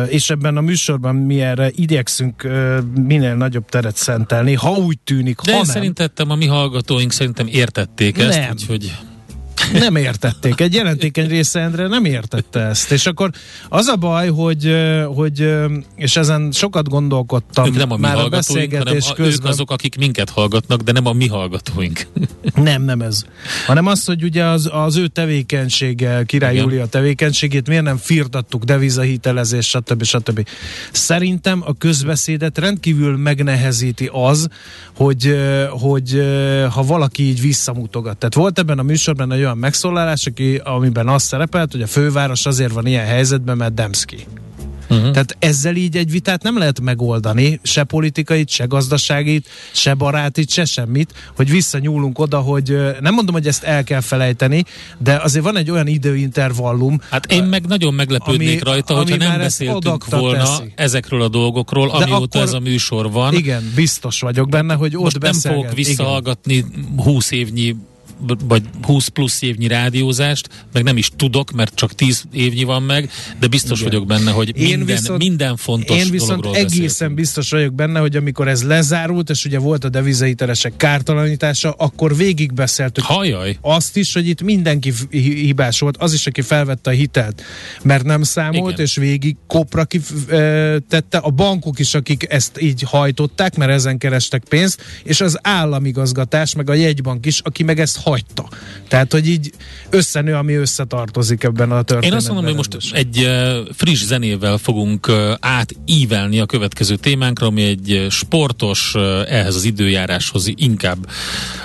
És 0.09 0.29
ebben 0.29 0.57
a 0.57 0.61
műsorban 0.61 1.15
mi 1.27 1.41
erre 1.41 1.71
igyekszünk 1.75 2.47
minél 2.95 3.35
nagyobb 3.35 3.65
teret 3.69 3.95
szentelni, 3.95 4.53
ha 4.53 4.71
úgy 4.71 4.99
tűnik, 4.99 5.41
De 5.41 5.51
ha 5.51 5.57
nem. 5.57 5.65
szerintettem 5.65 6.29
a 6.29 6.35
mi 6.35 6.45
hallgatóink 6.45 7.11
szerintem 7.11 7.47
értették 7.47 8.17
ezt, 8.17 8.39
nem. 8.39 8.51
úgyhogy... 8.51 8.91
Nem 9.73 9.95
értették. 9.95 10.59
Egy 10.59 10.73
jelentékeny 10.73 11.27
része 11.27 11.59
Endre 11.59 11.87
nem 11.87 12.05
értette 12.05 12.59
ezt. 12.59 12.91
És 12.91 13.05
akkor 13.05 13.29
az 13.69 13.87
a 13.87 13.95
baj, 13.95 14.29
hogy, 14.29 14.75
hogy 15.15 15.55
és 15.95 16.15
ezen 16.15 16.51
sokat 16.51 16.89
gondolkodtam 16.89 17.65
ők 17.65 17.75
nem 17.75 17.91
a 17.91 17.95
mi 17.95 18.01
már 18.01 18.17
a 18.17 18.29
beszélgetés 18.29 19.03
hanem 19.03 19.15
közben. 19.15 19.45
Ők 19.45 19.53
azok, 19.53 19.71
akik 19.71 19.97
minket 19.97 20.29
hallgatnak, 20.29 20.81
de 20.81 20.91
nem 20.91 21.05
a 21.05 21.13
mi 21.13 21.27
hallgatóink. 21.27 22.07
Nem, 22.55 22.83
nem 22.83 23.01
ez. 23.01 23.23
Hanem 23.65 23.85
az, 23.85 24.05
hogy 24.05 24.23
ugye 24.23 24.43
az, 24.43 24.69
az 24.71 24.95
ő 24.95 25.07
tevékenysége, 25.07 26.23
Király 26.25 26.53
Igen. 26.53 26.63
Júlia 26.63 26.85
tevékenységét 26.85 27.67
miért 27.67 27.83
nem 27.83 27.97
firtattuk, 27.97 28.63
devizahitelezés, 28.63 29.67
stb. 29.67 30.03
stb. 30.03 30.47
Szerintem 30.91 31.63
a 31.65 31.77
közbeszédet 31.77 32.57
rendkívül 32.57 33.17
megnehezíti 33.17 34.09
az, 34.13 34.47
hogy, 34.95 35.37
hogy 35.69 36.21
ha 36.71 36.83
valaki 36.83 37.23
így 37.23 37.41
visszamutogat. 37.41 38.17
Tehát 38.17 38.33
volt 38.33 38.59
ebben 38.59 38.79
a 38.79 38.83
műsorban 38.83 39.31
egy 39.31 39.39
olyan 39.39 39.56
megszólalás, 39.57 40.25
aki, 40.25 40.61
amiben 40.63 41.07
az 41.07 41.23
szerepelt, 41.23 41.71
hogy 41.71 41.81
a 41.81 41.87
főváros 41.87 42.45
azért 42.45 42.71
van 42.71 42.85
ilyen 42.85 43.05
helyzetben, 43.05 43.57
mert 43.57 43.73
Demszki. 43.73 44.25
Uh-huh. 44.89 45.11
Tehát 45.11 45.35
ezzel 45.39 45.75
így 45.75 45.97
egy 45.97 46.11
vitát 46.11 46.43
nem 46.43 46.57
lehet 46.57 46.81
megoldani, 46.81 47.59
se 47.63 47.83
politikait, 47.83 48.49
se 48.49 48.65
gazdaságit, 48.65 49.49
se 49.71 49.93
barátit, 49.93 50.49
se 50.49 50.65
semmit, 50.65 51.13
hogy 51.35 51.49
visszanyúlunk 51.49 52.19
oda, 52.19 52.39
hogy 52.39 52.77
nem 52.99 53.13
mondom, 53.13 53.33
hogy 53.33 53.47
ezt 53.47 53.63
el 53.63 53.83
kell 53.83 54.01
felejteni, 54.01 54.63
de 54.97 55.15
azért 55.15 55.43
van 55.43 55.57
egy 55.57 55.71
olyan 55.71 55.87
időintervallum. 55.87 57.01
Hát 57.09 57.31
én 57.31 57.43
meg 57.43 57.65
nagyon 57.65 57.93
meglepődnék 57.93 58.61
ami, 58.61 58.71
rajta, 58.71 58.95
hogyha 58.95 59.15
nem 59.15 59.37
beszéltünk 59.37 60.05
volna 60.05 60.43
teszi. 60.43 60.71
ezekről 60.75 61.21
a 61.21 61.27
dolgokról, 61.27 61.87
de 61.87 61.93
amióta 61.93 62.39
ez 62.39 62.53
a 62.53 62.59
műsor 62.59 63.11
van. 63.11 63.33
Igen, 63.33 63.71
biztos 63.75 64.19
vagyok 64.19 64.49
benne, 64.49 64.73
hogy 64.73 64.95
ott 64.95 65.01
Most 65.01 65.19
nem 65.19 65.33
fogok 65.33 65.73
visszahallgatni 65.73 66.65
20 67.03 67.31
évnyi 67.31 67.75
vagy 68.47 68.63
20 68.81 69.07
plusz 69.07 69.41
évnyi 69.41 69.67
rádiózást, 69.67 70.65
meg 70.73 70.83
nem 70.83 70.97
is 70.97 71.11
tudok, 71.15 71.51
mert 71.51 71.75
csak 71.75 71.93
10 71.93 72.23
évnyi 72.31 72.63
van 72.63 72.83
meg, 72.83 73.09
de 73.39 73.47
biztos 73.47 73.79
Igen. 73.79 73.91
vagyok 73.91 74.07
benne, 74.07 74.31
hogy 74.31 74.57
én 74.57 74.77
minden, 74.77 74.95
viszont, 74.95 75.17
minden 75.17 75.55
fontos 75.57 75.97
Én 75.97 76.11
viszont 76.11 76.45
egészen 76.45 76.81
beszéltünk. 76.81 77.13
biztos 77.13 77.49
vagyok 77.49 77.73
benne, 77.73 77.99
hogy 77.99 78.15
amikor 78.15 78.47
ez 78.47 78.63
lezárult, 78.63 79.29
és 79.29 79.45
ugye 79.45 79.59
volt 79.59 79.83
a 79.83 79.89
devizahitelesek 79.89 80.77
kártalanítása, 80.77 81.71
akkor 81.71 82.15
végigbeszéltük 82.15 83.03
Hajaj. 83.03 83.57
azt 83.61 83.97
is, 83.97 84.13
hogy 84.13 84.27
itt 84.27 84.41
mindenki 84.41 84.93
hibás 85.09 85.79
volt, 85.79 85.97
az 85.97 86.13
is, 86.13 86.27
aki 86.27 86.41
felvette 86.41 86.89
a 86.89 86.93
hitelt, 86.93 87.43
mert 87.83 88.03
nem 88.03 88.23
számolt, 88.23 88.71
Igen. 88.71 88.85
és 88.85 88.95
végig 88.95 89.35
kopra 89.47 89.85
tette, 90.89 91.17
a 91.17 91.29
bankok 91.29 91.79
is, 91.79 91.93
akik 91.93 92.25
ezt 92.29 92.61
így 92.61 92.81
hajtották, 92.81 93.55
mert 93.55 93.71
ezen 93.71 93.97
kerestek 93.97 94.43
pénzt, 94.49 94.81
és 95.03 95.21
az 95.21 95.39
államigazgatás, 95.41 96.55
meg 96.55 96.69
a 96.69 96.73
jegybank 96.73 97.25
is, 97.25 97.39
aki 97.39 97.63
meg 97.63 97.79
ezt 97.79 97.97
hagyta. 98.09 98.47
Tehát, 98.87 99.11
hogy 99.11 99.27
így 99.27 99.51
összenő, 99.89 100.35
ami 100.35 100.53
összetartozik 100.53 101.43
ebben 101.43 101.71
a 101.71 101.81
történetben. 101.81 102.11
Én 102.11 102.17
azt 102.17 102.27
mondom, 102.27 102.45
hogy 102.45 102.55
most 102.55 102.93
egy 102.93 103.17
uh, 103.17 103.73
friss 103.73 104.03
zenével 104.03 104.57
fogunk 104.57 105.07
uh, 105.07 105.31
átívelni 105.39 106.39
a 106.39 106.45
következő 106.45 106.95
témánkra, 106.95 107.47
ami 107.47 107.63
egy 107.63 108.07
sportos, 108.09 108.93
uh, 108.95 109.01
ehhez 109.27 109.55
az 109.55 109.63
időjáráshoz 109.63 110.51
inkább 110.55 111.09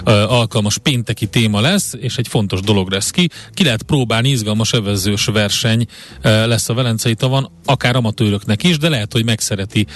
alkalmas 0.04 0.78
pénteki 0.78 1.26
téma 1.26 1.60
lesz, 1.60 1.94
és 2.00 2.16
egy 2.16 2.28
fontos 2.28 2.60
dolog 2.60 2.90
lesz 2.90 3.10
ki. 3.10 3.28
Ki 3.52 3.64
lehet 3.64 3.82
próbálni, 3.82 4.28
izgalmas 4.28 4.72
evezős 4.72 5.24
verseny 5.24 5.86
lesz 6.22 6.68
a 6.68 6.74
Velencei 6.74 7.14
tavon, 7.14 7.50
akár 7.64 7.96
amatőröknek 7.96 8.62
is, 8.62 8.78
de 8.78 8.88
lehet, 8.88 9.12
hogy 9.12 9.24
megszereti 9.24 9.86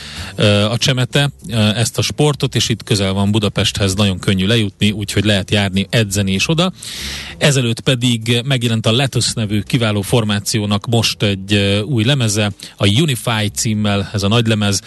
a 0.70 0.76
csemete 0.78 1.30
ezt 1.74 1.98
a 1.98 2.02
sportot, 2.02 2.54
és 2.54 2.68
itt 2.68 2.82
közel 2.82 3.12
van 3.12 3.30
Budapesthez, 3.30 3.94
nagyon 3.94 4.18
könnyű 4.18 4.46
lejutni, 4.46 4.90
úgyhogy 4.90 5.24
lehet 5.24 5.50
járni, 5.50 5.87
edzeni 5.90 6.36
és 6.37 6.49
oda. 6.49 6.72
Ezelőtt 7.38 7.81
pedig 7.81 8.40
megjelent 8.44 8.87
a 8.87 8.92
Letus 8.92 9.33
nevű 9.33 9.61
kiváló 9.61 10.01
formációnak 10.01 10.87
most 10.87 11.22
egy 11.22 11.55
új 11.87 12.05
lemeze, 12.05 12.53
a 12.77 12.88
Unify 12.88 13.49
címmel, 13.55 14.11
ez 14.12 14.22
a 14.22 14.29
nagy 14.29 14.46
lemez, 14.46 14.81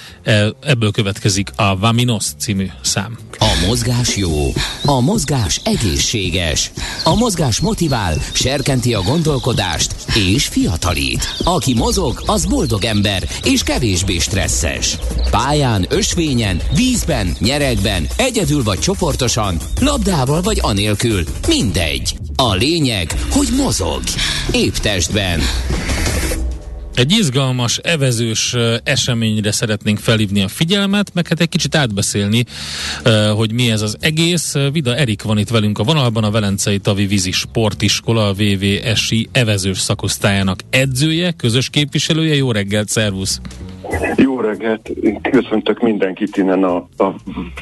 ebből 0.62 0.92
következik 0.92 1.52
a 1.56 1.78
Vaminos 1.78 2.26
című 2.38 2.68
szám. 2.82 3.18
A 3.38 3.66
mozgás 3.68 4.18
jó, 4.18 4.54
a 4.86 5.00
mozgás 5.00 5.62
egészséges, 5.64 6.72
a 7.04 7.16
mozgás 7.16 7.60
motivál, 7.60 8.16
serkenti 8.34 8.94
a 8.94 9.02
gondolkodást 9.02 9.96
és 10.16 10.48
fiatalít. 10.48 11.36
Aki 11.44 11.74
mozog, 11.74 12.24
az 12.26 12.46
boldog 12.46 12.84
ember 12.86 13.30
és 13.44 13.64
kevésbé 13.64 14.18
stresszes. 14.18 14.98
Pályán, 15.32 15.86
ösvényen, 15.90 16.62
vízben, 16.76 17.36
nyeregben, 17.40 18.08
egyedül 18.18 18.64
vagy 18.64 18.80
csoportosan, 18.80 19.58
labdával 19.82 20.42
vagy 20.42 20.58
anélkül, 20.62 21.24
mindegy. 21.48 22.16
A 22.36 22.54
lényeg, 22.54 23.16
hogy 23.30 23.48
mozog. 23.58 24.02
Épp 24.52 24.74
testben. 24.74 25.40
Egy 26.96 27.12
izgalmas, 27.12 27.78
evezős 27.78 28.56
eseményre 28.84 29.52
szeretnénk 29.52 29.98
felhívni 29.98 30.42
a 30.42 30.48
figyelmet, 30.48 31.14
meg 31.14 31.28
hát 31.28 31.40
egy 31.40 31.50
kicsit 31.50 31.76
átbeszélni, 31.76 32.46
hogy 33.36 33.52
mi 33.52 33.72
ez 33.72 33.82
az 33.82 33.98
egész. 34.00 34.56
Vida 34.72 34.96
Erik 34.96 35.22
van 35.22 35.38
itt 35.38 35.50
velünk 35.50 35.80
a 35.80 35.84
vonalban, 35.84 36.24
a 36.24 36.32
Velencei 36.32 36.80
Tavi 36.80 37.06
Vízi 37.06 37.32
Sportiskola, 37.32 38.28
a 38.28 38.34
VVSI 38.34 39.30
evezős 39.32 39.80
szakosztályának 39.80 40.60
edzője, 40.70 41.32
közös 41.32 41.70
képviselője. 41.70 42.36
Jó 42.36 42.52
reggelt, 42.52 42.90
szervusz! 42.90 43.42
Jó 44.16 44.40
reggelt! 44.40 44.92
Köszöntök 45.22 45.82
mindenkit 45.82 46.38
innen 46.38 46.64
a, 46.64 46.76
a 46.98 47.16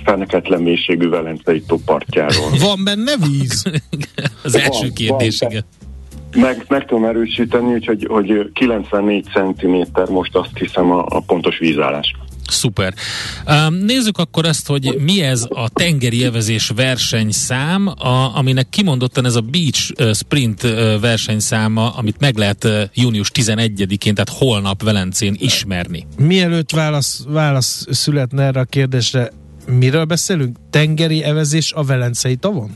feneketlen 0.04 0.62
mélységű 0.62 1.10
Velencei 1.10 1.62
topartjáról. 1.62 2.50
Van 2.60 2.84
benne 2.84 3.12
víz? 3.28 3.63
az 4.43 4.56
első 4.56 4.80
van, 4.82 4.93
kérdés, 4.93 5.39
van, 5.39 5.50
igen. 5.50 5.63
Meg, 6.36 6.65
meg 6.67 6.86
tudom 6.86 7.06
erősíteni, 7.06 7.73
úgyhogy, 7.73 8.06
hogy 8.10 8.52
94 8.54 9.26
cm 9.34 10.12
most 10.12 10.36
azt 10.36 10.58
hiszem 10.58 10.91
a, 10.91 11.06
a 11.10 11.19
pontos 11.19 11.58
vízállás. 11.58 12.15
Szuper. 12.51 12.93
Nézzük 13.69 14.17
akkor 14.17 14.45
ezt, 14.45 14.67
hogy 14.67 14.95
mi 14.99 15.21
ez 15.21 15.45
a 15.49 15.69
tengeri 15.69 16.23
evezés 16.23 16.71
versenyszám, 16.75 17.88
a, 17.88 18.38
aminek 18.38 18.69
kimondottan 18.69 19.25
ez 19.25 19.36
a 19.36 19.41
Beach 19.41 19.93
Sprint 20.13 20.62
versenyszáma, 21.01 21.89
amit 21.89 22.19
meg 22.19 22.38
lehet 22.38 22.67
június 22.93 23.31
11-én, 23.33 24.13
tehát 24.13 24.29
holnap 24.29 24.83
Velencén 24.83 25.36
ismerni. 25.39 26.07
Mielőtt 26.17 26.71
válasz, 26.71 27.23
válasz 27.27 27.86
születne 27.89 28.43
erre 28.43 28.60
a 28.60 28.63
kérdésre, 28.63 29.31
miről 29.67 30.05
beszélünk? 30.05 30.57
Tengeri 30.69 31.23
evezés 31.23 31.71
a 31.71 31.83
Velencei 31.83 32.36
tavon? 32.36 32.69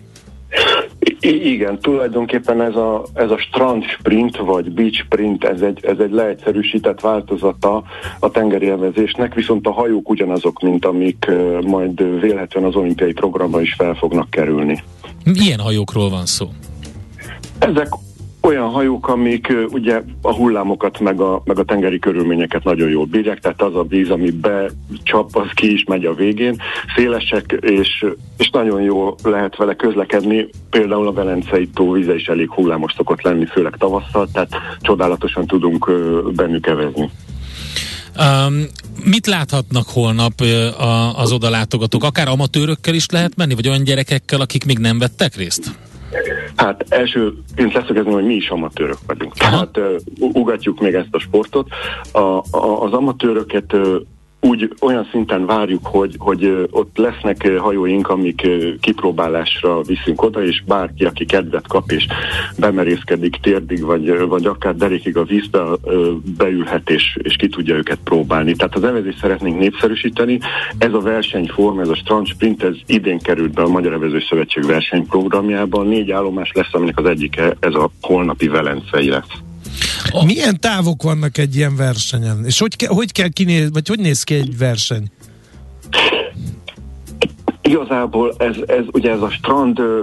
I- 1.24 1.52
igen, 1.52 1.80
tulajdonképpen 1.80 2.62
ez 2.62 2.76
a, 2.76 3.06
ez 3.14 3.32
a 3.32 3.38
strand 3.38 3.84
sprint, 3.84 4.38
vagy 4.38 4.72
beach 4.72 5.04
sprint, 5.04 5.44
ez 5.44 5.62
egy, 5.62 5.86
ez 5.86 5.98
egy 6.00 6.12
leegyszerűsített 6.12 7.00
változata 7.00 7.84
a 8.20 8.32
tengeri 8.32 8.70
elvezésnek, 8.70 9.34
viszont 9.34 9.68
a 9.68 9.72
hajók 9.72 10.10
ugyanazok, 10.10 10.62
mint 10.62 10.86
amik 10.86 11.26
uh, 11.30 11.62
majd 11.62 12.20
vélhetően 12.22 12.66
az 12.66 12.76
olimpiai 12.76 13.14
programba 13.14 13.62
is 13.62 13.74
fel 13.74 13.94
fognak 13.94 14.30
kerülni. 14.30 14.84
Milyen 15.24 15.60
hajókról 15.60 16.10
van 16.10 16.26
szó? 16.26 16.50
Ezek 17.60 17.88
olyan 18.42 18.70
hajók, 18.70 19.08
amik 19.08 19.54
ugye 19.70 20.02
a 20.22 20.34
hullámokat 20.34 21.00
meg 21.00 21.20
a, 21.20 21.42
meg 21.46 21.60
a 21.60 21.64
tengeri 21.64 22.00
körülményeket 22.00 22.64
nagyon 22.64 22.90
jól 22.90 23.06
bírják, 23.06 23.40
tehát 23.40 23.62
az 23.62 23.76
a 23.76 23.84
víz, 23.84 24.10
ami 24.10 24.32
becsap, 24.32 25.36
az 25.36 25.48
ki 25.54 25.74
is 25.74 25.84
megy 25.84 26.06
a 26.06 26.14
végén. 26.14 26.62
Szélesek, 26.96 27.58
és, 27.62 28.06
és 28.38 28.50
nagyon 28.50 28.82
jó 28.82 29.16
lehet 29.24 29.56
vele 29.56 29.74
közlekedni. 29.74 30.50
Például 30.70 31.08
a 31.08 31.14
Velencei 31.14 31.70
tó 31.74 31.92
víze 31.92 32.16
is 32.16 32.26
elég 32.26 32.50
hullámos 32.50 32.94
szokott 32.98 33.22
lenni, 33.22 33.46
főleg 33.46 33.76
tavasszal, 33.78 34.30
tehát 34.34 34.50
csodálatosan 34.80 35.46
tudunk 35.48 35.92
bennük 36.36 36.68
evezni. 36.68 37.10
Um, 38.20 38.66
mit 39.04 39.28
láthatnak 39.28 39.86
holnap 39.88 40.34
az 41.16 41.32
odalátogatók? 41.32 42.04
Akár 42.04 42.28
amatőrökkel 42.28 42.94
is 42.94 43.06
lehet 43.10 43.36
menni, 43.36 43.56
vagy 43.56 43.68
olyan 43.68 43.84
gyerekekkel, 43.84 44.42
akik 44.42 44.66
még 44.66 44.78
nem 44.78 45.00
vettek 45.00 45.36
részt? 45.36 45.72
Hát 46.56 46.86
elsőként 46.90 47.74
leszögezni, 47.74 48.12
hogy 48.12 48.26
mi 48.26 48.34
is 48.34 48.50
amatőrök 48.50 48.98
vagyunk. 49.08 49.34
Tehát 49.34 49.80
ugatjuk 50.20 50.80
még 50.80 50.94
ezt 50.94 51.16
a 51.16 51.20
sportot. 51.20 51.68
A, 52.12 52.20
a, 52.20 52.84
az 52.84 52.94
amatőröket 52.94 53.76
úgy 54.42 54.74
olyan 54.82 55.08
szinten 55.12 55.46
várjuk, 55.46 55.86
hogy, 55.86 56.16
hogy 56.18 56.68
ott 56.72 56.98
lesznek 56.98 57.52
hajóink, 57.58 58.10
amik 58.10 58.48
kipróbálásra 58.80 59.82
viszünk 59.82 60.22
oda, 60.22 60.44
és 60.44 60.64
bárki, 60.66 61.06
aki 61.06 61.26
kedvet 61.26 61.68
kap 61.68 61.92
és 61.92 62.08
bemerészkedik 62.58 63.36
térdig, 63.42 63.84
vagy, 63.84 64.28
vagy 64.28 64.46
akár 64.46 64.76
derékig 64.76 65.18
a 65.18 65.24
vízbe, 65.24 65.64
beülhet 66.38 66.90
és, 66.90 67.18
és 67.22 67.36
ki 67.36 67.50
tudja 67.50 67.76
őket 67.76 68.00
próbálni. 68.04 68.56
Tehát 68.56 68.76
az 68.76 68.84
evezést 68.84 69.20
szeretnénk 69.20 69.60
népszerűsíteni. 69.60 70.40
Ez 70.78 70.94
a 70.94 71.00
versenyform, 71.00 71.80
ez 71.80 71.90
a 71.90 71.96
Strand 71.96 72.28
Sprint, 72.28 72.64
ez 72.64 72.76
idén 72.86 73.20
került 73.20 73.54
be 73.54 73.62
a 73.62 73.70
Magyar 73.70 73.94
Evező 73.94 74.20
Szövetség 74.30 74.66
versenyprogramjában. 74.66 75.88
Négy 75.88 76.12
állomás 76.12 76.52
lesz, 76.54 76.74
aminek 76.74 76.98
az 76.98 77.06
egyike 77.06 77.56
ez 77.60 77.74
a 77.74 77.92
holnapi 78.02 78.48
Velencei 78.48 79.10
lesz. 79.10 79.51
A... 80.12 80.26
Milyen 80.26 80.60
távok 80.60 81.04
vannak 81.04 81.38
egy 81.38 81.56
ilyen 81.56 81.76
versenyen? 81.76 82.46
És 82.46 82.60
hogy, 82.60 82.76
ke, 82.76 82.88
hogy 82.88 83.12
kell 83.12 83.28
kinéz, 83.28 83.72
vagy 83.72 83.88
hogy 83.88 84.00
néz 84.00 84.24
ki 84.24 84.34
egy 84.34 84.58
verseny? 84.58 85.12
Igazából 87.62 88.34
ez, 88.38 88.56
ez 88.68 88.84
ugye 88.92 89.12
ez 89.12 89.22
a 89.22 89.30
strand 89.30 89.80
ö, 89.80 90.02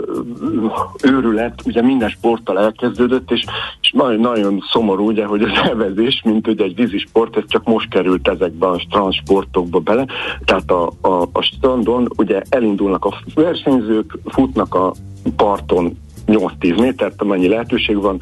őrület 1.02 1.62
ugye 1.64 1.82
minden 1.82 2.08
sporttal 2.08 2.58
elkezdődött, 2.58 3.30
és, 3.30 3.44
és 3.80 3.90
nagyon, 3.92 4.20
nagyon 4.20 4.64
szomorú 4.72 5.06
ugye, 5.06 5.24
hogy 5.24 5.42
az 5.42 5.50
evezés, 5.70 6.22
mint 6.24 6.48
ugye 6.48 6.64
egy 6.64 6.74
vízisport, 6.74 7.36
ez 7.36 7.42
csak 7.46 7.64
most 7.64 7.88
került 7.88 8.28
ezekbe 8.28 8.66
a 8.66 8.78
strand 8.78 9.12
sportokba 9.12 9.78
bele. 9.78 10.06
Tehát 10.44 10.70
a, 10.70 10.92
a, 11.00 11.28
a 11.32 11.42
strandon 11.42 12.08
ugye 12.16 12.42
elindulnak 12.48 13.04
a 13.04 13.14
versenyzők, 13.34 14.18
futnak 14.24 14.74
a 14.74 14.94
parton 15.36 15.96
8-10 16.28 16.80
métert, 16.80 17.22
amennyi 17.22 17.48
lehetőség 17.48 17.96
van, 17.96 18.20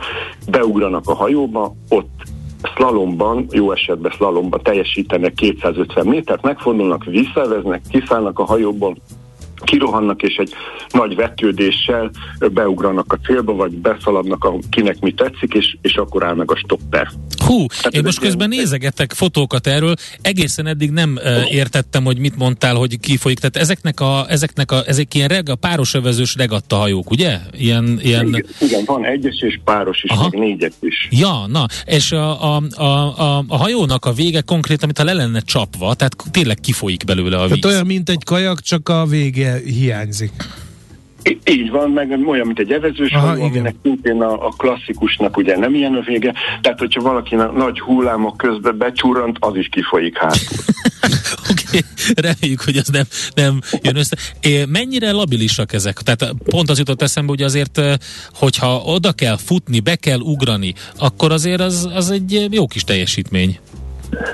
beugranak 0.50 1.08
a 1.08 1.14
hajóba, 1.14 1.74
ott 1.88 2.22
szlalomban, 2.74 3.46
jó 3.50 3.72
esetben 3.72 4.12
szlalomban 4.16 4.60
teljesítenek 4.62 5.34
250 5.34 6.06
métert, 6.06 6.42
megfordulnak, 6.42 7.04
visszaveznek, 7.04 7.82
kiszállnak 7.90 8.38
a 8.38 8.44
hajóból, 8.44 8.96
kirohannak, 9.66 10.22
és 10.22 10.37
egy 10.37 10.52
nagy 10.90 11.14
vetődéssel 11.14 12.11
beugranak 12.52 13.12
a 13.12 13.26
célba, 13.26 13.55
vagy 13.55 13.72
beszaladnak, 13.72 14.44
a, 14.44 14.59
kinek 14.70 15.00
mi 15.00 15.12
tetszik, 15.12 15.55
és, 15.55 15.76
és 15.83 15.94
akkor 15.96 16.24
áll 16.24 16.35
meg 16.35 16.50
a 16.50 16.57
stopper. 16.57 17.09
Hú, 17.46 17.66
Tehát 17.66 17.94
én 17.94 18.02
most 18.05 18.18
közben 18.18 18.52
ilyen... 18.52 18.64
nézegetek 18.64 19.12
fotókat 19.12 19.66
erről, 19.66 19.94
egészen 20.22 20.66
eddig 20.66 20.90
nem 20.90 21.18
uh, 21.22 21.52
értettem, 21.52 22.05
hogy 22.05 22.18
mit 22.18 22.37
mondtál, 22.37 22.74
hogy 22.74 23.00
kifolyik. 23.00 23.38
Tehát 23.38 23.57
ezeknek 23.57 24.00
a, 24.00 24.26
ezeknek 24.29 24.70
a, 24.70 24.83
ezek 24.87 25.14
ilyen 25.14 25.29
rega, 25.29 25.55
páros 25.55 25.94
övezős 25.94 26.35
regatta 26.35 26.76
hajók, 26.76 27.11
ugye? 27.11 27.38
Ilyen, 27.52 27.98
ilyen... 28.02 28.26
Igen, 28.26 28.46
igen, 28.61 28.83
van 28.87 29.05
egyes 29.05 29.40
és 29.40 29.61
páros 29.64 30.02
is, 30.02 30.11
Aha. 30.11 30.29
meg 30.31 30.40
négyes 30.40 30.72
is. 30.81 31.09
Ja, 31.11 31.46
na, 31.46 31.66
és 31.85 32.12
a, 32.12 32.55
a, 32.57 32.62
a, 32.74 32.85
a, 32.85 33.44
a 33.48 33.57
hajónak 33.57 34.05
a 34.05 34.12
vége 34.12 34.40
konkrétan, 34.40 34.85
mintha 34.94 35.05
le 35.14 35.22
lenne 35.22 35.40
csapva, 35.40 35.94
tehát 35.94 36.16
tényleg 36.31 36.61
kifolyik 36.61 37.05
belőle 37.05 37.37
a 37.37 37.46
víz. 37.46 37.59
Tehát 37.61 37.64
olyan, 37.64 37.87
mint 37.87 38.09
egy 38.09 38.24
kajak, 38.24 38.61
csak 38.61 38.88
a 38.88 39.07
vége 39.07 39.55
hiányzik. 39.64 40.32
Így 41.44 41.70
van, 41.70 41.90
meg 41.90 42.26
olyan, 42.26 42.46
mint 42.46 42.58
egy 42.58 42.72
evezős 42.72 43.12
Aha, 43.12 43.26
hajó, 43.26 43.42
aminek 43.42 43.74
szintén 43.82 44.22
a, 44.22 44.46
a 44.46 44.48
klasszikusnak 44.48 45.36
ugye 45.36 45.56
nem 45.56 45.74
ilyen 45.74 45.94
a 45.94 46.00
vége, 46.00 46.34
tehát 46.60 46.78
hogyha 46.78 47.00
valaki 47.00 47.34
nagy 47.34 47.80
hullámok 47.80 48.36
közben 48.36 48.78
becsurrant, 48.78 49.36
az 49.40 49.56
is 49.56 49.68
kifolyik 49.68 50.18
hátul. 50.18 50.58
Oké, 51.50 51.62
okay, 51.66 51.80
reméljük, 52.14 52.60
hogy 52.60 52.76
az 52.76 52.88
nem, 52.88 53.04
nem 53.34 53.60
jön 53.82 53.96
össze. 53.96 54.16
É, 54.40 54.64
mennyire 54.64 55.10
labilisak 55.10 55.72
ezek? 55.72 55.96
Tehát 55.96 56.34
pont 56.44 56.70
az 56.70 56.78
jutott 56.78 57.02
eszembe, 57.02 57.30
hogy 57.30 57.42
azért, 57.42 57.80
hogyha 58.32 58.76
oda 58.76 59.12
kell 59.12 59.36
futni, 59.36 59.80
be 59.80 59.96
kell 59.96 60.18
ugrani, 60.18 60.74
akkor 60.98 61.32
azért 61.32 61.60
az, 61.60 61.88
az 61.94 62.10
egy 62.10 62.46
jó 62.50 62.66
kis 62.66 62.84
teljesítmény. 62.84 63.58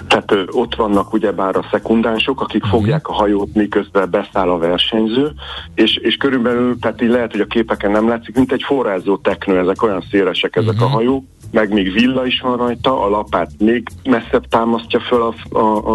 Tehát 0.09 0.33
ö, 0.33 0.43
ott 0.51 0.75
vannak 0.75 1.13
ugyebár 1.13 1.57
a 1.57 1.67
szekundánsok, 1.71 2.41
akik 2.41 2.65
uh-huh. 2.65 2.79
fogják 2.79 3.09
a 3.09 3.13
hajót, 3.13 3.55
miközben 3.55 4.11
beszáll 4.11 4.51
a 4.51 4.59
versenyző, 4.59 5.33
és, 5.75 5.97
és 5.97 6.17
körülbelül, 6.17 6.79
tehát 6.79 7.03
így 7.03 7.11
lehet, 7.11 7.31
hogy 7.31 7.41
a 7.41 7.47
képeken 7.47 7.91
nem 7.91 8.09
látszik, 8.09 8.35
mint 8.35 8.53
egy 8.53 8.63
forrázó 8.63 9.17
teknő, 9.17 9.59
ezek 9.59 9.83
olyan 9.83 10.05
szélesek 10.11 10.57
ezek 10.57 10.73
uh-huh. 10.73 10.93
a 10.93 10.95
hajók, 10.95 11.25
meg 11.51 11.73
még 11.73 11.93
villa 11.93 12.27
is 12.27 12.41
van 12.41 12.57
rajta, 12.57 13.03
a 13.05 13.09
lapát 13.09 13.51
még 13.59 13.89
messzebb 14.03 14.49
támasztja 14.49 15.01
föl 15.01 15.23
a, 15.23 15.59
a, 15.59 15.95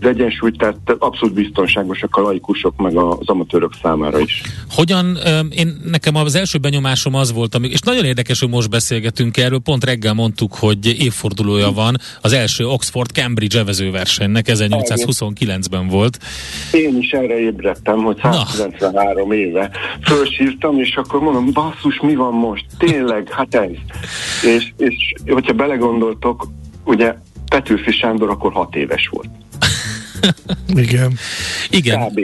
az 0.00 0.06
egyensúlyt, 0.06 0.58
tehát 0.58 0.76
abszolút 0.98 1.34
biztonságosak 1.34 2.16
a 2.16 2.20
laikusok 2.20 2.76
meg 2.76 2.96
az 2.96 3.28
amatőrök 3.28 3.72
számára 3.82 4.18
is. 4.18 4.42
Hogyan, 4.70 5.18
én 5.50 5.80
nekem 5.84 6.14
az 6.14 6.34
első 6.34 6.58
benyomásom 6.58 7.14
az 7.14 7.32
volt, 7.32 7.54
amik, 7.54 7.72
és 7.72 7.80
nagyon 7.80 8.04
érdekes, 8.04 8.40
hogy 8.40 8.48
most 8.48 8.70
beszélgetünk 8.70 9.36
erről, 9.36 9.58
pont 9.58 9.84
reggel 9.84 10.14
mondtuk, 10.14 10.54
hogy 10.54 10.86
évfordulója 10.86 11.72
van 11.72 11.96
az 12.20 12.32
első 12.32 12.64
Oxford-Cambridge 13.16 13.58
evezőversenynek, 13.58 14.44
1829-ben 14.48 15.88
volt. 15.88 16.18
Én 16.72 16.96
is 16.96 17.10
erre 17.10 17.38
ébredtem, 17.38 17.98
hogy 17.98 18.18
193 18.22 19.28
Na. 19.28 19.34
éve 19.34 19.70
fölsírtam, 20.02 20.78
és 20.78 20.96
akkor 20.96 21.20
mondom, 21.20 21.52
basszus, 21.52 22.00
mi 22.00 22.14
van 22.14 22.32
most? 22.32 22.64
Tényleg, 22.78 23.32
hát 23.32 23.54
ez. 23.54 23.70
És, 24.42 24.72
és 24.76 25.12
hogyha 25.26 25.52
belegondoltok, 25.52 26.48
ugye 26.84 27.14
Petőfi 27.48 27.92
Sándor 27.92 28.30
akkor 28.30 28.52
hat 28.52 28.74
éves 28.76 29.08
volt. 29.08 29.28
Igen. 30.76 31.18
Igen. 31.70 32.08
Kb. 32.08 32.20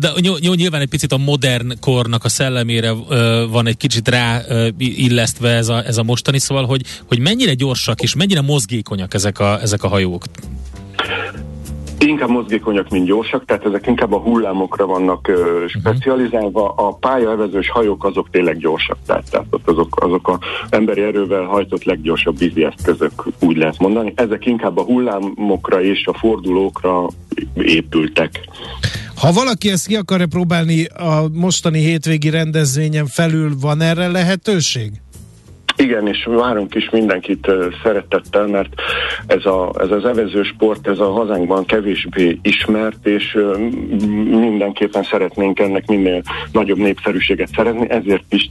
De 0.00 0.12
jó, 0.40 0.54
nyilván 0.54 0.80
egy 0.80 0.88
picit 0.88 1.12
a 1.12 1.16
modern 1.16 1.80
kornak 1.80 2.24
a 2.24 2.28
szellemére 2.28 2.90
van 3.50 3.66
egy 3.66 3.76
kicsit 3.76 4.08
rá 4.08 4.42
illesztve 4.78 5.50
ez 5.50 5.68
a, 5.68 5.86
ez 5.86 5.96
a 5.96 6.02
mostani, 6.02 6.38
szóval, 6.38 6.66
hogy, 6.66 6.82
hogy 7.06 7.18
mennyire 7.18 7.54
gyorsak 7.54 8.00
és 8.00 8.14
mennyire 8.14 8.40
mozgékonyak 8.40 9.14
ezek 9.14 9.38
a, 9.38 9.60
ezek 9.60 9.82
a 9.82 9.88
hajók. 9.88 10.24
Inkább 11.98 12.28
mozgékonyak, 12.28 12.88
mint 12.88 13.06
gyorsak, 13.06 13.44
tehát 13.44 13.64
ezek 13.64 13.86
inkább 13.86 14.12
a 14.12 14.18
hullámokra 14.18 14.86
vannak 14.86 15.28
ö, 15.28 15.64
specializálva. 15.66 16.74
A 16.76 16.92
pályaevezős 16.92 17.70
hajók 17.70 18.04
azok 18.04 18.30
tényleg 18.30 18.58
gyorsak, 18.58 18.96
tehát, 19.06 19.30
tehát 19.30 19.46
azok, 19.64 20.02
azok 20.02 20.28
a 20.28 20.38
emberi 20.70 21.00
erővel 21.00 21.44
hajtott 21.44 21.84
leggyorsabb 21.84 22.38
vízi 22.38 22.64
eszközök, 22.64 23.24
úgy 23.40 23.56
lehet 23.56 23.78
mondani. 23.78 24.12
Ezek 24.16 24.46
inkább 24.46 24.78
a 24.78 24.82
hullámokra 24.82 25.82
és 25.82 26.06
a 26.06 26.18
fordulókra 26.18 27.06
épültek. 27.54 28.40
Ha 29.14 29.32
valaki 29.32 29.70
ezt 29.70 29.86
ki 29.86 29.96
akarja 29.96 30.26
próbálni 30.26 30.84
a 30.84 31.28
mostani 31.32 31.78
hétvégi 31.78 32.30
rendezvényen 32.30 33.06
felül, 33.06 33.52
van 33.60 33.80
erre 33.80 34.08
lehetőség? 34.08 34.92
Igen, 35.78 36.06
és 36.06 36.24
várunk 36.24 36.74
is 36.74 36.90
mindenkit 36.90 37.50
szeretettel, 37.82 38.46
mert 38.46 38.68
ez, 39.26 39.44
a, 39.44 39.72
ez 39.78 39.90
az 39.90 40.04
evező 40.04 40.42
sport, 40.42 40.88
ez 40.88 40.98
a 40.98 41.12
hazánkban 41.12 41.64
kevésbé 41.64 42.38
ismert, 42.42 43.06
és 43.06 43.38
mindenképpen 44.30 45.02
szeretnénk 45.02 45.58
ennek 45.58 45.86
minél 45.86 46.22
nagyobb 46.52 46.78
népszerűséget 46.78 47.48
szeretni, 47.54 47.90
ezért 47.90 48.24
is 48.28 48.50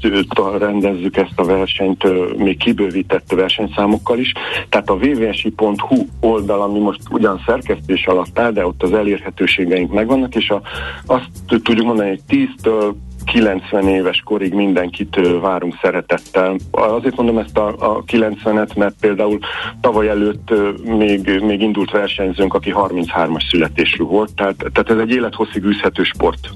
rendezzük 0.57 1.17
ezt 1.17 1.39
a 1.39 1.43
versenyt 1.43 2.03
még 2.37 2.57
kibővített 2.57 3.31
versenyszámokkal 3.31 4.19
is. 4.19 4.31
Tehát 4.69 4.89
a 4.89 4.93
www.hu 4.93 6.05
oldal, 6.19 6.61
ami 6.61 6.79
most 6.79 7.01
ugyan 7.09 7.43
szerkesztés 7.45 8.05
alatt 8.05 8.39
áll, 8.39 8.51
de 8.51 8.65
ott 8.65 8.83
az 8.83 8.93
elérhetőségeink 8.93 9.93
megvannak, 9.93 10.35
és 10.35 10.49
a, 10.49 10.61
azt 11.05 11.61
tudjuk 11.63 11.85
mondani, 11.85 12.09
hogy 12.09 12.21
10-től 12.29 12.93
90 13.31 13.87
éves 13.87 14.21
korig 14.25 14.53
mindenkit 14.53 15.19
várunk 15.41 15.77
szeretettel. 15.81 16.55
Azért 16.71 17.15
mondom 17.15 17.37
ezt 17.37 17.57
a, 17.57 17.67
a 17.67 18.03
90-et, 18.03 18.75
mert 18.75 18.95
például 18.99 19.39
tavaly 19.81 20.07
előtt 20.07 20.53
még, 20.83 21.41
még 21.41 21.61
indult 21.61 21.91
versenyzőnk, 21.91 22.53
aki 22.53 22.73
33-as 22.75 23.49
születésű 23.49 24.03
volt, 24.03 24.33
tehát, 24.35 24.55
tehát 24.57 24.89
ez 24.89 24.97
egy 24.97 25.11
élethosszig 25.11 25.63
űzhető 25.63 26.03
sport. 26.03 26.49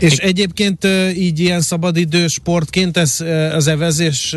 És 0.00 0.16
egyébként 0.16 0.86
így 1.16 1.38
ilyen 1.38 1.60
szabadidő 1.60 2.26
sportként 2.26 2.96
ez 2.96 3.24
az 3.54 3.66
evezés 3.66 4.36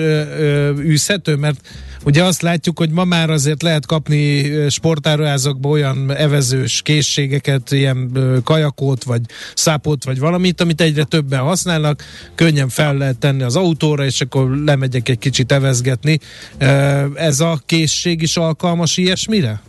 űzhető, 0.80 1.36
mert 1.36 1.60
Ugye 2.06 2.24
azt 2.24 2.42
látjuk, 2.42 2.78
hogy 2.78 2.90
ma 2.90 3.04
már 3.04 3.30
azért 3.30 3.62
lehet 3.62 3.86
kapni 3.86 4.52
sportáruházakban 4.70 5.72
olyan 5.72 6.16
evezős 6.16 6.82
készségeket, 6.82 7.72
ilyen 7.72 8.12
kajakot, 8.44 9.04
vagy 9.04 9.22
szápot, 9.56 10.04
vagy 10.04 10.20
valamit, 10.20 10.62
amit 10.62 10.82
egyre 10.82 11.04
többen 11.04 11.40
használnak, 11.40 12.04
könnyen 12.36 12.70
fel 12.70 12.98
lehet 12.98 13.18
tenni 13.18 13.42
az 13.44 13.56
autóra, 13.56 14.06
és 14.06 14.22
akkor 14.22 14.58
lemegyek 14.66 15.10
egy 15.10 15.20
kicsit 15.20 15.52
evezgetni. 15.52 16.20
Ez 17.16 17.40
a 17.40 17.62
készség 17.66 18.22
is 18.22 18.38
alkalmas 18.38 18.98
ilyesmire? 18.98 19.62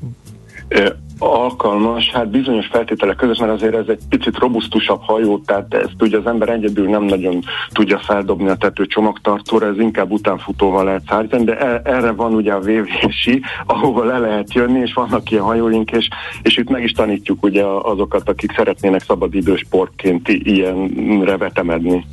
Alkalmas, 1.24 2.10
hát 2.10 2.28
bizonyos 2.28 2.66
feltételek 2.66 3.16
között, 3.16 3.38
mert 3.38 3.52
azért 3.52 3.74
ez 3.74 3.88
egy 3.88 4.00
picit 4.08 4.38
robusztusabb 4.38 5.00
hajó, 5.02 5.38
tehát 5.38 5.74
ezt 5.74 5.94
ugye 6.00 6.18
az 6.18 6.26
ember 6.26 6.48
egyedül 6.48 6.88
nem 6.88 7.02
nagyon 7.04 7.42
tudja 7.72 7.98
feldobni 7.98 8.48
a 8.48 8.56
tető 8.56 8.86
csomagtartóra, 8.86 9.66
ez 9.66 9.78
inkább 9.78 10.10
utánfutóval 10.10 10.84
lehet 10.84 11.02
szállítani, 11.08 11.44
de 11.44 11.58
e- 11.58 11.80
erre 11.84 12.12
van 12.12 12.34
ugye 12.34 12.52
a 12.52 12.60
VVSI, 12.60 13.42
ahova 13.66 14.04
le 14.04 14.18
lehet 14.18 14.52
jönni, 14.52 14.80
és 14.80 14.92
vannak 14.92 15.30
ilyen 15.30 15.42
hajóink, 15.42 15.90
és, 15.90 16.08
és 16.42 16.56
itt 16.56 16.70
meg 16.70 16.82
is 16.82 16.92
tanítjuk 16.92 17.42
ugye 17.42 17.64
azokat, 17.64 18.28
akik 18.28 18.52
szeretnének 18.56 19.02
szabadidősportként 19.02 20.28
ilyenre 20.28 21.36
vetemedni. 21.36 22.06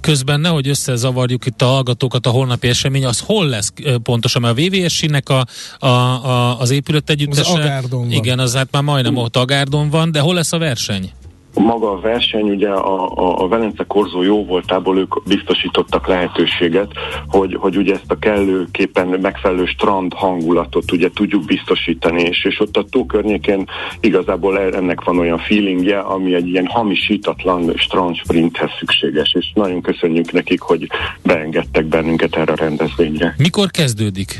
Közben 0.00 0.40
nehogy 0.40 0.68
összezavarjuk 0.68 1.46
itt 1.46 1.62
a 1.62 1.66
hallgatókat 1.66 2.26
a 2.26 2.30
holnapi 2.30 2.68
esemény, 2.68 3.04
az 3.04 3.20
hol 3.26 3.46
lesz 3.46 3.72
pontosan? 4.02 4.42
Mert 4.42 4.58
a 4.58 4.62
VVS-nek 4.62 5.28
a, 5.28 5.44
a, 5.78 5.86
a, 5.86 6.60
az 6.60 6.70
épület 6.70 7.10
együttese... 7.10 7.82
Az 7.84 7.90
Agárdon 7.90 8.08
van. 8.08 8.10
Igen, 8.10 8.38
az 8.38 8.54
hát 8.54 8.68
már 8.70 8.82
majdnem 8.82 9.16
ott 9.16 9.36
Agárdon 9.36 9.90
van, 9.90 10.12
de 10.12 10.20
hol 10.20 10.34
lesz 10.34 10.52
a 10.52 10.58
verseny? 10.58 11.12
maga 11.54 11.90
a 11.90 12.00
verseny, 12.00 12.50
ugye 12.50 12.68
a, 12.68 13.16
a, 13.16 13.42
a 13.42 13.48
Velence 13.48 13.84
Korzó 13.84 14.22
jó 14.22 14.44
voltából 14.44 14.98
ők 14.98 15.24
biztosítottak 15.26 16.06
lehetőséget, 16.06 16.92
hogy, 17.26 17.54
hogy 17.54 17.76
ugye 17.76 17.94
ezt 17.94 18.10
a 18.10 18.18
kellőképpen 18.18 19.06
megfelelő 19.06 19.64
strand 19.66 20.12
hangulatot 20.12 20.92
ugye 20.92 21.10
tudjuk 21.14 21.44
biztosítani, 21.44 22.22
és, 22.22 22.44
és 22.44 22.60
ott 22.60 22.76
a 22.76 22.84
tó 22.90 23.06
környéken 23.06 23.68
igazából 24.00 24.60
ennek 24.60 25.04
van 25.04 25.18
olyan 25.18 25.38
feelingje, 25.38 25.98
ami 25.98 26.34
egy 26.34 26.48
ilyen 26.48 26.66
hamisítatlan 26.66 27.72
strand 27.76 28.16
sprinthez 28.16 28.70
szükséges, 28.78 29.34
és 29.38 29.52
nagyon 29.54 29.82
köszönjük 29.82 30.32
nekik, 30.32 30.60
hogy 30.60 30.88
beengedtek 31.22 31.84
bennünket 31.84 32.36
erre 32.36 32.52
a 32.52 32.56
rendezvényre. 32.56 33.34
Mikor 33.38 33.70
kezdődik? 33.70 34.38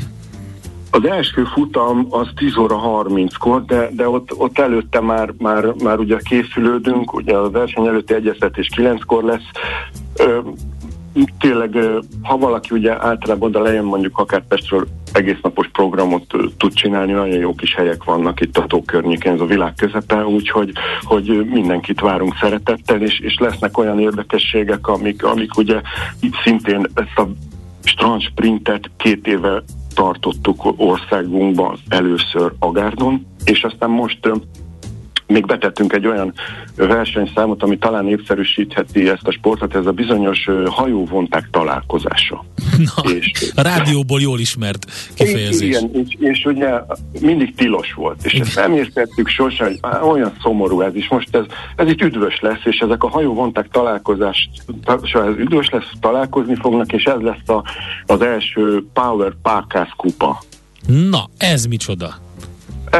Az 0.95 1.05
első 1.05 1.43
futam 1.43 2.07
az 2.09 2.27
10 2.35 2.57
óra 2.57 2.79
30-kor, 2.83 3.65
de, 3.65 3.89
de 3.91 4.09
ott, 4.09 4.33
ott 4.37 4.59
előtte 4.59 4.99
már, 4.99 5.33
már, 5.37 5.73
már 5.83 5.99
ugye 5.99 6.17
készülődünk, 6.23 7.13
ugye 7.13 7.35
a 7.35 7.49
verseny 7.49 7.85
előtti 7.85 8.13
egyeztetés 8.13 8.69
9-kor 8.75 9.23
lesz. 9.23 9.49
Ö, 10.17 10.39
tényleg, 11.39 11.77
ha 12.23 12.37
valaki 12.37 12.69
ugye 12.71 13.03
általában 13.03 13.49
oda 13.49 13.61
lejön 13.61 13.83
mondjuk 13.83 14.17
akár 14.17 14.47
Pestről 14.47 14.87
egész 15.13 15.39
napos 15.41 15.67
programot 15.67 16.35
tud 16.57 16.73
csinálni, 16.73 17.11
nagyon 17.11 17.39
jó 17.39 17.55
kis 17.55 17.75
helyek 17.75 18.03
vannak 18.03 18.41
itt 18.41 18.57
a 18.57 18.65
tó 18.65 18.83
környéken, 18.83 19.33
ez 19.33 19.39
a 19.39 19.45
világ 19.45 19.73
közepe, 19.75 20.25
úgyhogy 20.25 20.71
hogy 21.01 21.45
mindenkit 21.49 21.99
várunk 21.99 22.37
szeretettel, 22.41 23.01
és, 23.01 23.19
és 23.19 23.37
lesznek 23.39 23.77
olyan 23.77 23.99
érdekességek, 23.99 24.87
amik, 24.87 25.23
amik 25.23 25.57
ugye 25.57 25.81
szintén 26.43 26.85
ezt 26.93 27.17
a 27.17 27.27
strand 27.83 28.21
sprintet 28.21 28.89
két 28.97 29.27
éve 29.27 29.63
tartottuk 29.95 30.73
országunkban 30.77 31.77
először 31.87 32.53
Agárdon, 32.59 33.25
és 33.45 33.63
aztán 33.63 33.89
most 33.89 34.19
még 35.27 35.45
betettünk 35.45 35.93
egy 35.93 36.07
olyan 36.07 36.33
versenyszámot, 36.75 37.63
ami 37.63 37.77
talán 37.77 38.05
népszerűsítheti 38.05 39.09
ezt 39.09 39.27
a 39.27 39.31
sportot, 39.31 39.75
ez 39.75 39.85
a 39.85 39.91
bizonyos 39.91 40.49
hajóvonták 40.65 41.47
találkozása. 41.51 42.45
Na, 42.77 43.09
és, 43.11 43.51
a 43.55 43.61
rádióból 43.61 44.21
jól 44.21 44.39
ismert 44.39 44.85
kifejezés. 45.13 45.67
Igen, 45.67 45.91
és, 45.93 46.15
és 46.19 46.45
ugye 46.45 46.69
mindig 47.21 47.55
tilos 47.55 47.93
volt, 47.93 48.25
és 48.25 48.33
igen. 48.33 48.45
ezt 48.45 48.55
nem 48.55 48.73
értettük 48.73 49.27
sose, 49.27 49.63
hogy 49.63 49.79
olyan 50.09 50.33
szomorú 50.41 50.81
ez 50.81 50.95
is. 50.95 51.07
Most 51.07 51.35
ez, 51.35 51.43
ez 51.75 51.87
itt 51.87 52.01
üdvös 52.01 52.39
lesz, 52.39 52.61
és 52.63 52.77
ezek 52.77 53.03
a 53.03 53.09
hajóvonták 53.09 53.67
találkozás, 53.71 54.49
ez 55.13 55.37
üdvös 55.37 55.69
lesz, 55.69 55.91
találkozni 55.99 56.55
fognak, 56.55 56.93
és 56.93 57.03
ez 57.03 57.21
lesz 57.21 57.49
a, 57.49 57.63
az 58.05 58.21
első 58.21 58.85
Power 58.93 59.33
Parkász 59.41 59.91
kupa. 59.97 60.43
Na, 60.87 61.29
ez 61.37 61.65
micsoda? 61.65 62.24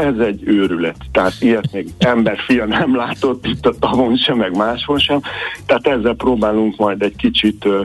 Ez 0.02 0.18
egy 0.18 0.42
őrület. 0.44 0.96
Tehát 1.12 1.32
ilyet 1.40 1.72
még 1.72 1.88
ember 1.98 2.38
fia 2.46 2.66
nem 2.66 2.96
látott 2.96 3.46
itt 3.46 3.66
a 3.66 3.74
tavon 3.78 4.16
sem, 4.16 4.36
meg 4.36 4.56
máshol 4.56 4.98
sem. 4.98 5.20
Tehát 5.66 5.86
ezzel 5.86 6.14
próbálunk 6.14 6.76
majd 6.76 7.02
egy 7.02 7.16
kicsit 7.16 7.64
ö, 7.64 7.82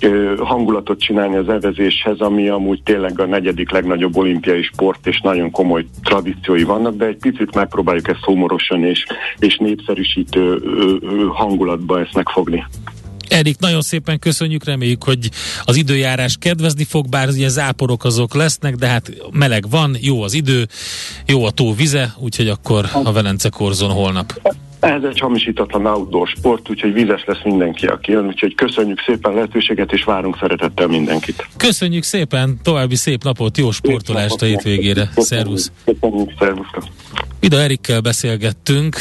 ö, 0.00 0.34
hangulatot 0.38 1.00
csinálni 1.00 1.36
az 1.36 1.48
evezéshez, 1.48 2.20
ami 2.20 2.48
amúgy 2.48 2.82
tényleg 2.82 3.20
a 3.20 3.26
negyedik 3.26 3.70
legnagyobb 3.70 4.16
olimpiai 4.16 4.62
sport, 4.62 5.06
és 5.06 5.20
nagyon 5.20 5.50
komoly 5.50 5.86
tradíciói 6.02 6.62
vannak, 6.62 6.96
de 6.96 7.04
egy 7.04 7.18
picit 7.18 7.54
megpróbáljuk 7.54 8.08
ezt 8.08 8.22
szomorosan 8.24 8.84
és, 8.84 9.06
és 9.38 9.56
népszerűsítő 9.56 10.60
ö, 10.62 10.94
ö, 11.00 11.26
hangulatba 11.28 12.00
ezt 12.00 12.14
megfogni. 12.14 12.64
Erik, 13.28 13.58
nagyon 13.58 13.82
szépen 13.82 14.18
köszönjük, 14.18 14.64
reméljük, 14.64 15.04
hogy 15.04 15.30
az 15.64 15.76
időjárás 15.76 16.36
kedvezni 16.38 16.84
fog, 16.84 17.08
bár 17.08 17.28
ugye 17.28 17.48
záporok 17.48 18.04
azok 18.04 18.34
lesznek, 18.34 18.74
de 18.74 18.86
hát 18.86 19.12
meleg 19.30 19.70
van, 19.70 19.96
jó 20.00 20.22
az 20.22 20.32
idő, 20.32 20.68
jó 21.26 21.44
a 21.44 21.50
tó 21.50 21.74
vize, 21.74 22.14
úgyhogy 22.18 22.48
akkor 22.48 22.90
a 22.92 23.12
Velence 23.12 23.48
korzon 23.48 23.90
holnap. 23.90 24.54
Ez 24.84 25.02
egy 25.02 25.18
hamisítatlan 25.18 25.86
outdoor 25.86 26.28
sport, 26.28 26.70
úgyhogy 26.70 26.92
vízes 26.92 27.24
lesz 27.26 27.42
mindenki, 27.44 27.86
aki 27.86 28.12
jön, 28.12 28.26
úgyhogy 28.26 28.54
köszönjük 28.54 29.00
szépen 29.06 29.32
a 29.32 29.34
lehetőséget, 29.34 29.92
és 29.92 30.04
várunk 30.04 30.36
szeretettel 30.40 30.86
mindenkit. 30.86 31.46
Köszönjük 31.56 32.02
szépen, 32.02 32.58
további 32.62 32.94
szép 32.94 33.24
napot, 33.24 33.58
jó 33.58 33.70
sportolást 33.70 34.42
a 34.42 34.44
hétvégére. 34.44 35.10
Szervusz! 35.16 35.72
Köszönjük, 35.84 36.32
szervusz! 36.38 36.66
Ida 37.40 37.60
Erikkel 37.60 38.00
beszélgettünk 38.00 38.96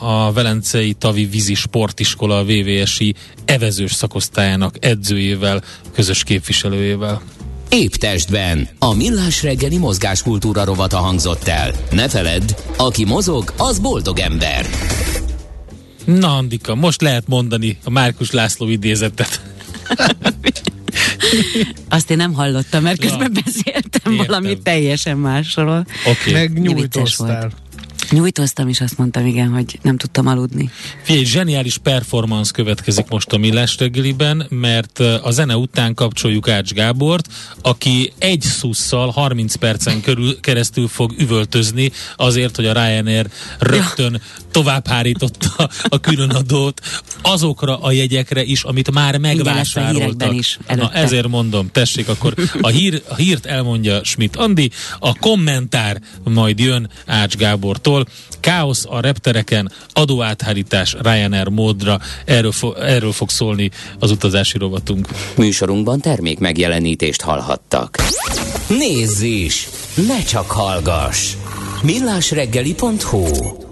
a 0.00 0.32
Velencei 0.32 0.92
Tavi 0.92 1.24
Vízi 1.24 1.54
Sportiskola 1.54 2.44
VVSI 2.44 3.14
evezős 3.44 3.92
szakosztályának 3.92 4.74
edzőjével, 4.80 5.60
közös 5.94 6.24
képviselőjével. 6.24 7.20
Épp 7.74 7.92
testben. 7.92 8.68
A 8.78 8.94
millás 8.94 9.42
reggeli 9.42 9.78
mozgáskultúra 9.78 10.64
rovata 10.64 10.96
hangzott 10.96 11.48
el. 11.48 11.72
Ne 11.90 12.08
feledd, 12.08 12.54
aki 12.76 13.04
mozog, 13.04 13.52
az 13.56 13.78
boldog 13.78 14.18
ember. 14.18 14.66
Na, 16.04 16.36
Andika, 16.36 16.74
most 16.74 17.00
lehet 17.00 17.28
mondani 17.28 17.78
a 17.84 17.90
Márkus 17.90 18.30
László 18.30 18.68
idézetet. 18.68 19.40
Azt 21.88 22.10
én 22.10 22.16
nem 22.16 22.32
hallottam, 22.32 22.82
mert 22.82 23.00
közben 23.00 23.32
ja, 23.34 23.40
beszéltem 23.44 24.12
értem. 24.12 24.26
valami 24.26 24.58
teljesen 24.58 25.18
másról. 25.18 25.86
Okay. 26.06 26.32
Megnyújtoztál. 26.32 27.50
Nyújtoztam, 28.12 28.68
és 28.68 28.80
azt 28.80 28.98
mondtam, 28.98 29.26
igen, 29.26 29.48
hogy 29.48 29.78
nem 29.82 29.96
tudtam 29.96 30.26
aludni. 30.26 30.70
Figyelj, 31.02 31.24
zseniális 31.24 31.78
performance 31.78 32.50
következik 32.54 33.08
most 33.08 33.32
a 33.32 33.36
Millás 33.36 33.78
reggeliben, 33.78 34.46
mert 34.48 34.98
a 34.98 35.30
zene 35.30 35.56
után 35.56 35.94
kapcsoljuk 35.94 36.48
Ács 36.48 36.72
Gábort, 36.72 37.26
aki 37.62 38.12
egy 38.18 38.40
szusszal 38.40 39.10
30 39.10 39.54
percen 39.54 40.00
körül 40.00 40.40
keresztül 40.40 40.88
fog 40.88 41.12
üvöltözni 41.18 41.90
azért, 42.16 42.56
hogy 42.56 42.66
a 42.66 42.72
Ryanair 42.72 43.26
rögtön 43.58 44.12
ja. 44.12 44.20
továbbhárította 44.50 45.70
a 45.88 46.00
különadót 46.00 46.80
azokra 47.22 47.78
a 47.78 47.92
jegyekre 47.92 48.42
is, 48.42 48.62
amit 48.62 48.90
már 48.90 49.18
megvásároltak. 49.18 50.34
Is 50.34 50.58
Na 50.74 50.92
ezért 50.92 51.28
mondom, 51.28 51.70
tessék, 51.70 52.08
akkor 52.08 52.34
a, 52.60 52.68
hír, 52.68 53.02
a 53.08 53.14
hírt 53.14 53.46
elmondja 53.46 54.04
Schmidt 54.04 54.36
Andi, 54.36 54.70
a 54.98 55.14
kommentár 55.14 56.00
majd 56.24 56.58
jön 56.58 56.90
Ács 57.06 57.36
Gábortól, 57.36 58.01
Káosz 58.40 58.84
a 58.88 59.00
reptereken, 59.00 59.72
adóáthárítás 59.92 60.96
Ryanair 61.02 61.48
módra, 61.48 62.00
erről, 62.24 62.52
fo- 62.52 62.78
erről 62.78 63.12
fog 63.12 63.30
szólni 63.30 63.70
az 63.98 64.10
utazási 64.10 64.58
rovatunk. 64.58 65.08
Műsorunkban 65.36 66.00
termék 66.00 66.38
megjelenítést 66.38 67.20
hallhattak. 67.20 67.96
Nézz 68.68 69.20
is! 69.20 69.68
Ne 70.06 70.22
csak 70.22 70.50
hallgass! 70.50 71.34
millásreggeli.hu 71.82 73.71